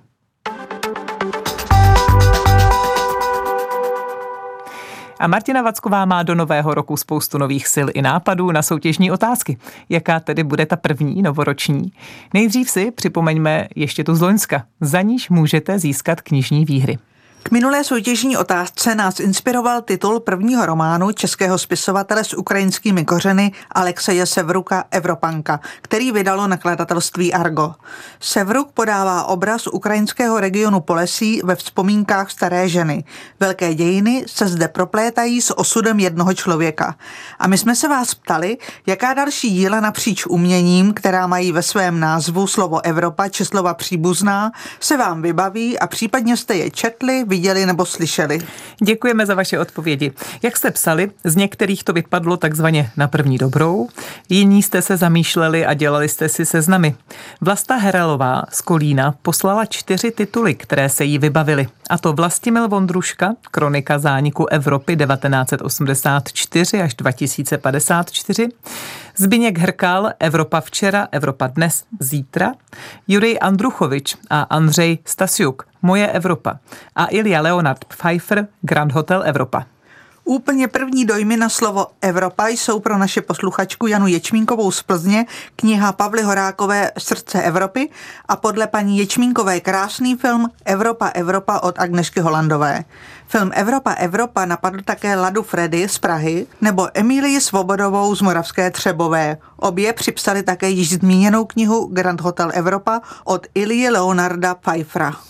A 5.18 5.26
Martina 5.26 5.62
Vacková 5.62 6.04
má 6.04 6.22
do 6.22 6.34
nového 6.34 6.74
roku 6.74 6.96
spoustu 6.96 7.38
nových 7.38 7.68
sil 7.74 7.88
i 7.94 8.02
nápadů 8.02 8.52
na 8.52 8.62
soutěžní 8.62 9.10
otázky. 9.10 9.58
Jaká 9.88 10.20
tedy 10.20 10.44
bude 10.44 10.66
ta 10.66 10.76
první 10.76 11.22
novoroční? 11.22 11.92
Nejdřív 12.34 12.70
si 12.70 12.90
připomeňme 12.90 13.68
ještě 13.76 14.04
tu 14.04 14.14
z 14.14 14.20
Loňska. 14.20 14.64
Za 14.80 15.02
níž 15.02 15.30
můžete 15.30 15.78
získat 15.78 16.20
knižní 16.20 16.64
výhry. 16.64 16.98
K 17.42 17.50
minulé 17.50 17.84
soutěžní 17.84 18.36
otázce 18.36 18.94
nás 18.94 19.20
inspiroval 19.20 19.82
titul 19.82 20.20
prvního 20.20 20.66
románu 20.66 21.12
českého 21.12 21.58
spisovatele 21.58 22.24
s 22.24 22.34
ukrajinskými 22.34 23.04
kořeny 23.04 23.52
Alexeje 23.72 24.26
Sevruka 24.26 24.84
Evropanka, 24.90 25.60
který 25.82 26.12
vydalo 26.12 26.46
nakladatelství 26.46 27.34
Argo. 27.34 27.74
Sevruk 28.20 28.72
podává 28.72 29.24
obraz 29.24 29.66
ukrajinského 29.66 30.40
regionu 30.40 30.80
Polesí 30.80 31.40
ve 31.44 31.56
vzpomínkách 31.56 32.30
staré 32.30 32.68
ženy. 32.68 33.04
Velké 33.40 33.74
dějiny 33.74 34.24
se 34.26 34.48
zde 34.48 34.68
proplétají 34.68 35.40
s 35.40 35.58
osudem 35.58 36.00
jednoho 36.00 36.34
člověka. 36.34 36.94
A 37.38 37.48
my 37.48 37.58
jsme 37.58 37.76
se 37.76 37.88
vás 37.88 38.14
ptali, 38.14 38.58
jaká 38.86 39.14
další 39.14 39.50
díla 39.50 39.80
napříč 39.80 40.26
uměním, 40.26 40.94
která 40.94 41.26
mají 41.26 41.52
ve 41.52 41.62
svém 41.62 42.00
názvu 42.00 42.46
slovo 42.46 42.84
Evropa 42.84 43.28
či 43.28 43.44
slova 43.44 43.74
příbuzná, 43.74 44.52
se 44.80 44.96
vám 44.96 45.22
vybaví 45.22 45.78
a 45.78 45.86
případně 45.86 46.36
jste 46.36 46.54
je 46.54 46.70
četli, 46.70 47.24
viděli 47.30 47.66
nebo 47.66 47.86
slyšeli. 47.86 48.38
Děkujeme 48.82 49.26
za 49.26 49.34
vaše 49.34 49.58
odpovědi. 49.58 50.12
Jak 50.42 50.56
jste 50.56 50.70
psali, 50.70 51.10
z 51.24 51.36
některých 51.36 51.84
to 51.84 51.92
vypadlo 51.92 52.36
takzvaně 52.36 52.90
na 52.96 53.08
první 53.08 53.38
dobrou, 53.38 53.88
jiní 54.28 54.62
jste 54.62 54.82
se 54.82 54.96
zamýšleli 54.96 55.66
a 55.66 55.74
dělali 55.74 56.08
jste 56.08 56.28
si 56.28 56.46
seznamy. 56.46 56.94
Vlasta 57.40 57.76
Herelová 57.76 58.42
z 58.50 58.60
Kolína 58.60 59.14
poslala 59.22 59.64
čtyři 59.64 60.10
tituly, 60.10 60.54
které 60.54 60.88
se 60.88 61.04
jí 61.04 61.18
vybavily. 61.18 61.68
A 61.90 61.98
to 61.98 62.12
Vlastimil 62.12 62.68
Vondruška, 62.68 63.34
kronika 63.50 63.98
zániku 63.98 64.46
Evropy 64.46 64.96
1984 64.96 66.82
až 66.82 66.94
2054, 66.94 68.48
Zbyněk 69.20 69.58
Hrkal, 69.58 70.12
Evropa 70.18 70.60
včera, 70.60 71.08
Evropa 71.12 71.46
dnes, 71.46 71.84
zítra, 72.00 72.52
Jurij 73.08 73.38
Andruchovič 73.40 74.16
a 74.30 74.42
Andřej 74.42 74.98
Stasiuk, 75.04 75.66
Moje 75.82 76.06
Evropa 76.12 76.58
a 76.96 77.06
Ilja 77.10 77.40
Leonard 77.40 77.84
Pfeiffer, 77.84 78.48
Grand 78.62 78.92
Hotel 78.92 79.22
Evropa. 79.26 79.66
Úplně 80.24 80.68
první 80.68 81.04
dojmy 81.04 81.36
na 81.36 81.48
slovo 81.48 81.86
Evropa 82.00 82.48
jsou 82.48 82.80
pro 82.80 82.98
naše 82.98 83.20
posluchačku 83.20 83.86
Janu 83.86 84.06
Ječmínkovou 84.06 84.70
z 84.70 84.82
Plzně 84.82 85.26
kniha 85.56 85.92
Pavly 85.92 86.22
Horákové 86.22 86.90
Srdce 86.98 87.42
Evropy 87.42 87.90
a 88.28 88.36
podle 88.36 88.66
paní 88.66 88.98
Ječmínkové 88.98 89.60
krásný 89.60 90.16
film 90.16 90.50
Evropa 90.64 91.08
Evropa 91.08 91.58
od 91.58 91.78
Agnešky 91.78 92.20
Holandové. 92.20 92.84
Film 93.26 93.50
Evropa 93.54 93.92
Evropa 93.92 94.44
napadl 94.44 94.78
také 94.84 95.16
Ladu 95.16 95.42
Freddy 95.42 95.88
z 95.88 95.98
Prahy 95.98 96.46
nebo 96.60 96.88
Emílii 96.94 97.40
Svobodovou 97.40 98.14
z 98.14 98.22
Moravské 98.22 98.70
Třebové. 98.70 99.36
Obě 99.56 99.92
připsali 99.92 100.42
také 100.42 100.68
již 100.68 100.94
zmíněnou 100.94 101.44
knihu 101.44 101.86
Grand 101.86 102.20
Hotel 102.20 102.50
Evropa 102.54 103.00
od 103.24 103.46
Ilie 103.54 103.90
Leonarda 103.90 104.54
Pfeiffera. 104.54 105.29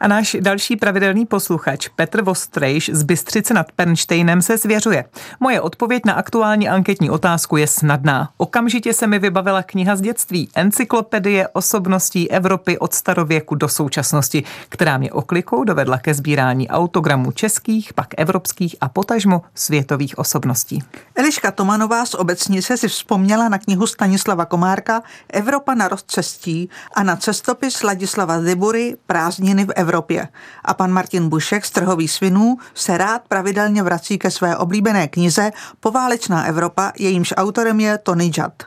A 0.00 0.08
náš 0.08 0.36
další 0.40 0.76
pravidelný 0.76 1.26
posluchač 1.26 1.88
Petr 1.88 2.22
Vostrejš 2.22 2.90
z 2.92 3.02
Bystřice 3.02 3.54
nad 3.54 3.72
Pernštejnem 3.72 4.42
se 4.42 4.58
svěřuje. 4.58 5.04
Moje 5.40 5.60
odpověď 5.60 6.02
na 6.06 6.12
aktuální 6.12 6.68
anketní 6.68 7.10
otázku 7.10 7.56
je 7.56 7.66
snadná. 7.66 8.30
Okamžitě 8.36 8.94
se 8.94 9.06
mi 9.06 9.18
vybavila 9.18 9.62
kniha 9.62 9.96
z 9.96 10.00
dětství, 10.00 10.48
encyklopedie 10.54 11.48
osobností 11.48 12.30
Evropy 12.30 12.78
od 12.78 12.94
starověku 12.94 13.54
do 13.54 13.68
současnosti, 13.68 14.44
která 14.68 14.98
mě 14.98 15.12
oklikou 15.12 15.64
dovedla 15.64 15.98
ke 15.98 16.14
sbírání 16.14 16.68
autogramů 16.68 17.32
českých, 17.32 17.92
pak 17.92 18.06
evropských 18.16 18.76
a 18.80 18.88
potažmo 18.88 19.42
světových 19.54 20.18
osobností. 20.18 20.82
Eliška 21.14 21.50
Tomanová 21.50 22.06
z 22.06 22.14
Obecnice 22.14 22.76
si 22.76 22.88
vzpomněla 22.88 23.48
na 23.48 23.58
knihu 23.58 23.86
Stanislava 23.86 24.44
Komárka 24.44 25.02
Evropa 25.28 25.74
na 25.74 25.88
rozcestí 25.88 26.68
a 26.94 27.02
na 27.02 27.16
cestopis 27.16 27.82
Ladislava 27.82 28.40
Zibury 28.40 28.96
Prázdniny 29.06 29.64
v 29.64 29.70
Evropě 29.70 29.87
Evropě. 29.88 30.28
A 30.64 30.74
pan 30.74 30.92
Martin 30.92 31.28
Bušek 31.28 31.64
z 31.64 31.70
Trhových 31.70 32.10
svinů 32.10 32.56
se 32.74 32.98
rád 32.98 33.22
pravidelně 33.28 33.82
vrací 33.82 34.18
ke 34.18 34.30
své 34.30 34.56
oblíbené 34.56 35.08
knize 35.08 35.50
Poválečná 35.80 36.44
Evropa, 36.44 36.92
jejímž 36.98 37.34
autorem 37.36 37.80
je 37.80 37.98
Tony 37.98 38.24
Judd. 38.24 38.64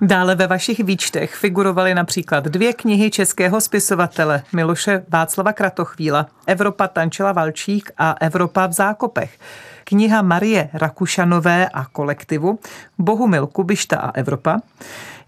Dále 0.00 0.34
ve 0.34 0.46
vašich 0.46 0.80
výčtech 0.80 1.34
figurovaly 1.34 1.94
například 1.94 2.44
dvě 2.44 2.72
knihy 2.72 3.10
českého 3.10 3.60
spisovatele 3.60 4.42
Miloše 4.52 5.04
Václava 5.08 5.52
Kratochvíla 5.52 6.26
Evropa 6.46 6.88
Tančela 6.88 7.32
Valčík 7.32 7.90
a 7.98 8.14
Evropa 8.20 8.66
v 8.66 8.72
zákopech. 8.72 9.38
Kniha 9.84 10.22
Marie 10.22 10.70
Rakušanové 10.72 11.68
a 11.68 11.84
kolektivu 11.84 12.58
Bohumil 12.98 13.46
Kubišta 13.46 13.96
a 13.96 14.10
Evropa. 14.10 14.60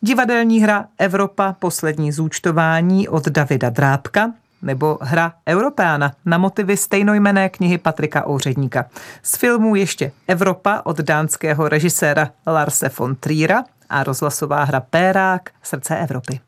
Divadelní 0.00 0.60
hra 0.60 0.84
Evropa 0.98 1.56
poslední 1.58 2.12
zúčtování 2.12 3.08
od 3.08 3.28
Davida 3.28 3.70
Drábka 3.70 4.32
nebo 4.62 4.98
hra 5.00 5.32
Europeana 5.48 6.12
na 6.24 6.38
motivy 6.38 6.76
stejnojmené 6.76 7.48
knihy 7.48 7.78
Patrika 7.78 8.28
Ouředníka. 8.28 8.84
Z 9.22 9.36
filmů 9.36 9.76
ještě 9.76 10.12
Evropa 10.28 10.80
od 10.84 10.96
dánského 10.96 11.68
režiséra 11.68 12.30
Larse 12.46 12.90
von 12.98 13.14
Triera 13.16 13.64
a 13.88 14.02
rozhlasová 14.02 14.64
hra 14.64 14.80
Pérák 14.80 15.50
Srdce 15.62 15.96
Evropy. 15.96 16.40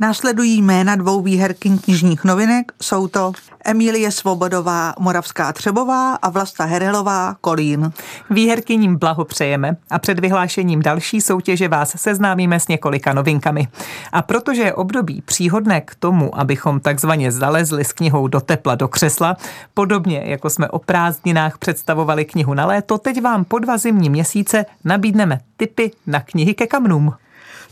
Následují 0.00 0.62
jména 0.62 0.96
dvou 0.96 1.22
výherkyň 1.22 1.78
knižních 1.78 2.24
novinek, 2.24 2.72
jsou 2.82 3.08
to 3.08 3.32
Emílie 3.64 4.12
Svobodová, 4.12 4.94
Moravská 4.98 5.52
Třebová 5.52 6.14
a 6.14 6.30
Vlasta 6.30 6.64
Herelová, 6.64 7.36
Kolín. 7.40 7.92
Výherkyním 8.30 8.96
blahopřejeme 8.96 9.76
a 9.90 9.98
před 9.98 10.20
vyhlášením 10.20 10.82
další 10.82 11.20
soutěže 11.20 11.68
vás 11.68 11.94
seznámíme 11.96 12.60
s 12.60 12.68
několika 12.68 13.12
novinkami. 13.12 13.68
A 14.12 14.22
protože 14.22 14.62
je 14.62 14.74
období 14.74 15.22
příhodné 15.22 15.80
k 15.80 15.94
tomu, 15.94 16.38
abychom 16.38 16.80
takzvaně 16.80 17.32
zalezli 17.32 17.84
s 17.84 17.92
knihou 17.92 18.28
do 18.28 18.40
tepla 18.40 18.74
do 18.74 18.88
křesla, 18.88 19.36
podobně 19.74 20.22
jako 20.24 20.50
jsme 20.50 20.68
o 20.68 20.78
prázdninách 20.78 21.58
představovali 21.58 22.24
knihu 22.24 22.54
na 22.54 22.66
léto, 22.66 22.98
teď 22.98 23.22
vám 23.22 23.44
po 23.44 23.58
dva 23.58 23.78
zimní 23.78 24.10
měsíce 24.10 24.66
nabídneme 24.84 25.40
tipy 25.56 25.90
na 26.06 26.20
knihy 26.20 26.54
ke 26.54 26.66
kamnům. 26.66 27.14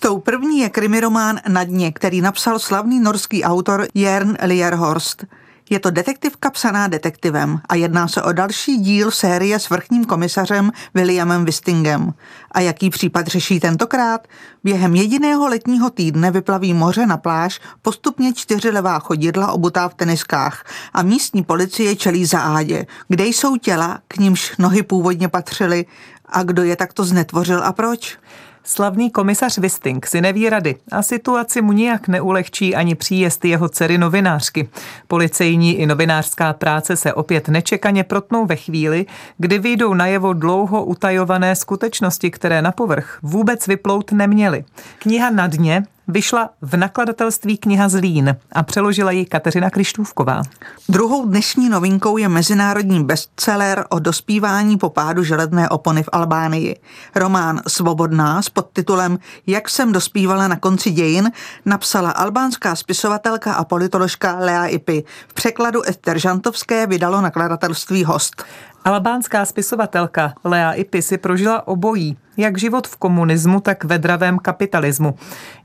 Tou 0.03 0.19
první 0.19 0.59
je 0.59 0.71
krimiromán 0.71 1.41
Na 1.49 1.65
dně, 1.65 1.93
který 1.93 2.21
napsal 2.21 2.59
slavný 2.59 3.01
norský 3.01 3.45
autor 3.45 3.87
Jern 3.95 4.37
Lierhorst. 4.43 5.25
Je 5.71 5.81
to 5.81 5.91
detektivka 5.91 6.51
psaná 6.51 6.89
detektivem 6.89 7.61
a 7.69 7.75
jedná 7.75 8.09
se 8.09 8.23
o 8.23 8.33
další 8.33 8.77
díl 8.77 9.11
série 9.11 9.59
s 9.59 9.71
vrchním 9.71 10.05
komisařem 10.05 10.71
Williamem 10.95 11.45
Wistingem. 11.45 12.15
A 12.53 12.61
jaký 12.61 12.91
případ 12.91 13.27
řeší 13.27 13.61
tentokrát? 13.61 14.29
Během 14.65 14.95
jediného 14.95 15.49
letního 15.49 15.91
týdne 15.91 16.31
vyplaví 16.31 16.75
moře 16.75 17.07
na 17.07 17.17
pláž 17.17 17.61
postupně 17.83 18.33
čtyři 18.33 18.71
levá 18.71 18.99
chodidla 18.99 19.53
obutá 19.53 19.89
v 19.89 19.95
teniskách 19.95 20.65
a 20.93 21.03
místní 21.03 21.43
policie 21.43 21.97
čelí 21.97 22.27
za 22.27 22.41
ádě, 22.41 22.87
kde 23.09 23.27
jsou 23.27 23.57
těla, 23.57 23.99
k 24.09 24.17
nímž 24.17 24.57
nohy 24.59 24.83
původně 24.83 25.29
patřily 25.29 25.87
a 26.27 26.43
kdo 26.43 26.63
je 26.63 26.77
takto 26.77 27.05
znetvořil 27.05 27.65
a 27.65 27.73
proč? 27.73 28.19
Slavný 28.65 29.11
komisař 29.11 29.59
Wisting 29.59 30.07
si 30.07 30.21
neví 30.21 30.51
rady 30.51 30.77
a 30.93 31.03
situaci 31.03 31.63
mu 31.63 31.73
nijak 31.73 32.09
neulehčí 32.09 32.75
ani 32.75 32.95
příjezd 32.95 33.45
jeho 33.45 33.69
dcery 33.69 33.99
novinářky. 33.99 34.69
Policejní 35.09 35.75
i 35.75 35.87
novinářská 35.87 36.53
práce 36.53 36.97
se 36.97 37.15
opět 37.15 37.49
nečekaně 37.49 38.05
protnou 38.05 38.47
ve 38.47 38.57
chvíli, 38.57 39.07
kdy 39.39 39.59
vyjdou 39.59 39.95
najevo 39.95 40.33
dlouho 40.33 40.85
utajované 40.85 41.57
skutečnosti, 41.57 42.31
které 42.31 42.63
na 42.63 42.73
povrch 42.73 43.19
vůbec 43.23 43.67
vyplout 43.67 44.13
neměly. 44.13 44.65
Kniha 44.99 45.31
na 45.31 45.47
dně 45.47 45.83
vyšla 46.09 46.51
v 46.63 46.77
nakladatelství 46.77 47.57
kniha 47.59 47.89
Zlín 47.89 48.37
a 48.53 48.63
přeložila 48.63 49.11
ji 49.11 49.25
Kateřina 49.25 49.71
Krištůvková. 49.71 50.43
Druhou 50.89 51.27
dnešní 51.27 51.69
novinkou 51.69 52.17
je 52.17 52.29
mezinárodní 52.29 53.05
bestseller 53.05 53.85
o 53.89 53.99
dospívání 53.99 54.79
po 54.79 54.91
pádu 54.91 55.25
železné 55.25 55.69
opony 55.69 56.03
v 56.03 56.09
Albánii. 56.13 56.77
Román 57.15 57.61
Svobodná 57.69 58.43
s 58.43 58.49
podtitulem 58.49 59.19
Jak 59.47 59.69
jsem 59.69 59.93
dospívala 59.93 60.49
na 60.49 60.57
konci 60.57 60.91
dějin 60.91 61.33
napsala 61.65 62.11
albánská 62.11 62.77
spisovatelka 62.77 63.53
a 63.53 63.65
politoložka 63.65 64.37
Lea 64.39 64.67
Ipy. 64.67 65.05
V 65.29 65.35
překladu 65.35 65.83
Ester 65.83 66.19
Žantovské 66.19 66.87
vydalo 66.87 67.21
nakladatelství 67.21 68.05
Host. 68.05 68.45
Albánská 68.85 69.45
spisovatelka 69.45 70.35
Lea 70.45 70.73
Ipy 70.73 71.03
si 71.03 71.19
prožila 71.19 71.69
obojí, 71.69 72.17
jak 72.37 72.59
život 72.59 72.89
v 72.89 72.97
komunismu, 72.97 73.61
tak 73.61 73.85
ve 73.85 73.99
dravém 73.99 74.39
kapitalismu. 74.39 75.15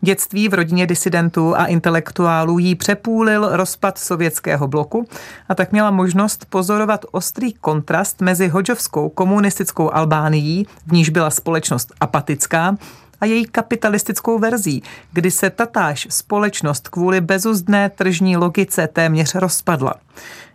Dětství 0.01 0.49
v 0.49 0.53
rodině 0.53 0.87
disidentů 0.87 1.55
a 1.55 1.65
intelektuálů 1.65 2.59
jí 2.59 2.75
přepůlil 2.75 3.49
rozpad 3.51 3.97
sovětského 3.97 4.67
bloku 4.67 5.07
a 5.49 5.55
tak 5.55 5.71
měla 5.71 5.91
možnost 5.91 6.45
pozorovat 6.45 7.05
ostrý 7.11 7.53
kontrast 7.53 8.21
mezi 8.21 8.47
hodžovskou 8.47 9.09
komunistickou 9.09 9.93
Albánií, 9.93 10.67
v 10.87 10.91
níž 10.91 11.09
byla 11.09 11.29
společnost 11.29 11.93
apatická, 11.99 12.77
a 13.21 13.25
její 13.25 13.45
kapitalistickou 13.45 14.39
verzí, 14.39 14.83
kdy 15.13 15.31
se 15.31 15.49
tatáž 15.49 16.07
společnost 16.09 16.89
kvůli 16.89 17.21
bezuzdné 17.21 17.89
tržní 17.89 18.37
logice 18.37 18.87
téměř 18.87 19.35
rozpadla. 19.35 19.93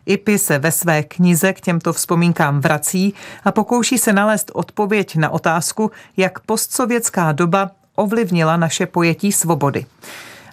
Ipy 0.06 0.38
se 0.38 0.58
ve 0.58 0.72
své 0.72 1.02
knize 1.02 1.52
k 1.52 1.60
těmto 1.60 1.92
vzpomínkám 1.92 2.60
vrací 2.60 3.14
a 3.44 3.52
pokouší 3.52 3.98
se 3.98 4.12
nalézt 4.12 4.50
odpověď 4.54 5.16
na 5.16 5.30
otázku, 5.30 5.90
jak 6.16 6.40
postsovětská 6.40 7.32
doba 7.32 7.70
ovlivnila 7.94 8.56
naše 8.56 8.86
pojetí 8.86 9.32
svobody. 9.32 9.86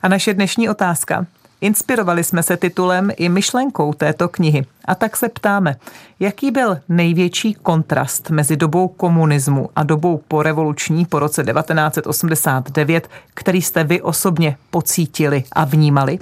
A 0.01 0.07
naše 0.07 0.33
dnešní 0.33 0.69
otázka. 0.69 1.25
Inspirovali 1.61 2.23
jsme 2.23 2.43
se 2.43 2.57
titulem 2.57 3.11
i 3.17 3.29
myšlenkou 3.29 3.93
této 3.93 4.29
knihy. 4.29 4.65
A 4.85 4.95
tak 4.95 5.17
se 5.17 5.29
ptáme, 5.29 5.75
jaký 6.19 6.51
byl 6.51 6.77
největší 6.89 7.53
kontrast 7.53 8.29
mezi 8.29 8.57
dobou 8.57 8.87
komunismu 8.87 9.69
a 9.75 9.83
dobou 9.83 10.21
porevoluční 10.27 11.05
po 11.05 11.19
roce 11.19 11.43
1989, 11.43 13.09
který 13.33 13.61
jste 13.61 13.83
vy 13.83 14.01
osobně 14.01 14.57
pocítili 14.69 15.43
a 15.51 15.65
vnímali? 15.65 16.19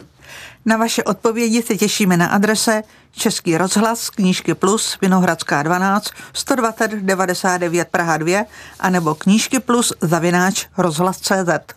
Na 0.66 0.78
vaše 0.78 1.04
odpovědi 1.04 1.62
se 1.62 1.78
těšíme 1.78 2.18
na 2.18 2.28
adrese 2.28 2.84
Český 3.12 3.58
rozhlas, 3.58 4.10
knížky 4.10 4.54
plus, 4.54 4.98
Vinohradská 5.02 5.63
12, 5.63 6.12
120 6.34 6.92
99 6.92 7.88
Praha 7.88 8.18
2, 8.18 8.46
anebo 8.80 9.16
knížky 9.16 9.60
plus 9.60 9.94
zavináč 10.02 10.66
rozhlas.cz. 10.78 11.76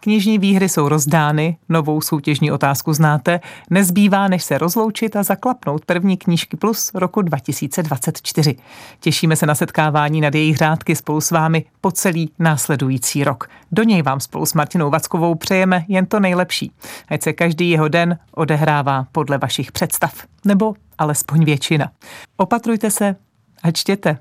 Knižní 0.00 0.38
výhry 0.38 0.68
jsou 0.68 0.88
rozdány, 0.88 1.56
novou 1.68 2.00
soutěžní 2.00 2.52
otázku 2.52 2.92
znáte, 2.92 3.40
nezbývá 3.70 4.28
než 4.28 4.44
se 4.44 4.58
rozloučit 4.58 5.16
a 5.16 5.22
zaklapnout 5.22 5.84
první 5.84 6.16
knížky 6.16 6.56
plus 6.56 6.90
roku 6.94 7.22
2024. 7.22 8.56
Těšíme 9.00 9.36
se 9.36 9.46
na 9.46 9.54
setkávání 9.54 10.20
nad 10.20 10.34
jejich 10.34 10.56
řádky 10.56 10.96
spolu 10.96 11.20
s 11.20 11.30
vámi 11.30 11.64
po 11.80 11.90
celý 11.90 12.30
následující 12.38 13.24
rok. 13.24 13.48
Do 13.72 13.82
něj 13.82 14.02
vám 14.02 14.20
spolu 14.20 14.46
s 14.46 14.54
Martinou 14.54 14.90
Vackovou 14.90 15.34
přejeme 15.34 15.84
jen 15.88 16.06
to 16.06 16.20
nejlepší. 16.20 16.72
Ať 17.08 17.22
se 17.22 17.32
každý 17.32 17.70
jeho 17.70 17.88
den 17.88 18.18
odehrává 18.34 19.06
podle 19.12 19.38
vašich 19.38 19.72
představ. 19.72 20.12
Nebo 20.44 20.74
alespoň 20.98 21.44
většina. 21.44 21.90
Opatrujte 22.36 22.90
se 22.90 23.16
a 23.62 23.70
čtěte. 23.70 24.18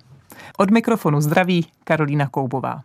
Od 0.57 0.71
mikrofonu 0.71 1.21
zdraví 1.21 1.65
Karolína 1.83 2.27
Koubová. 2.27 2.81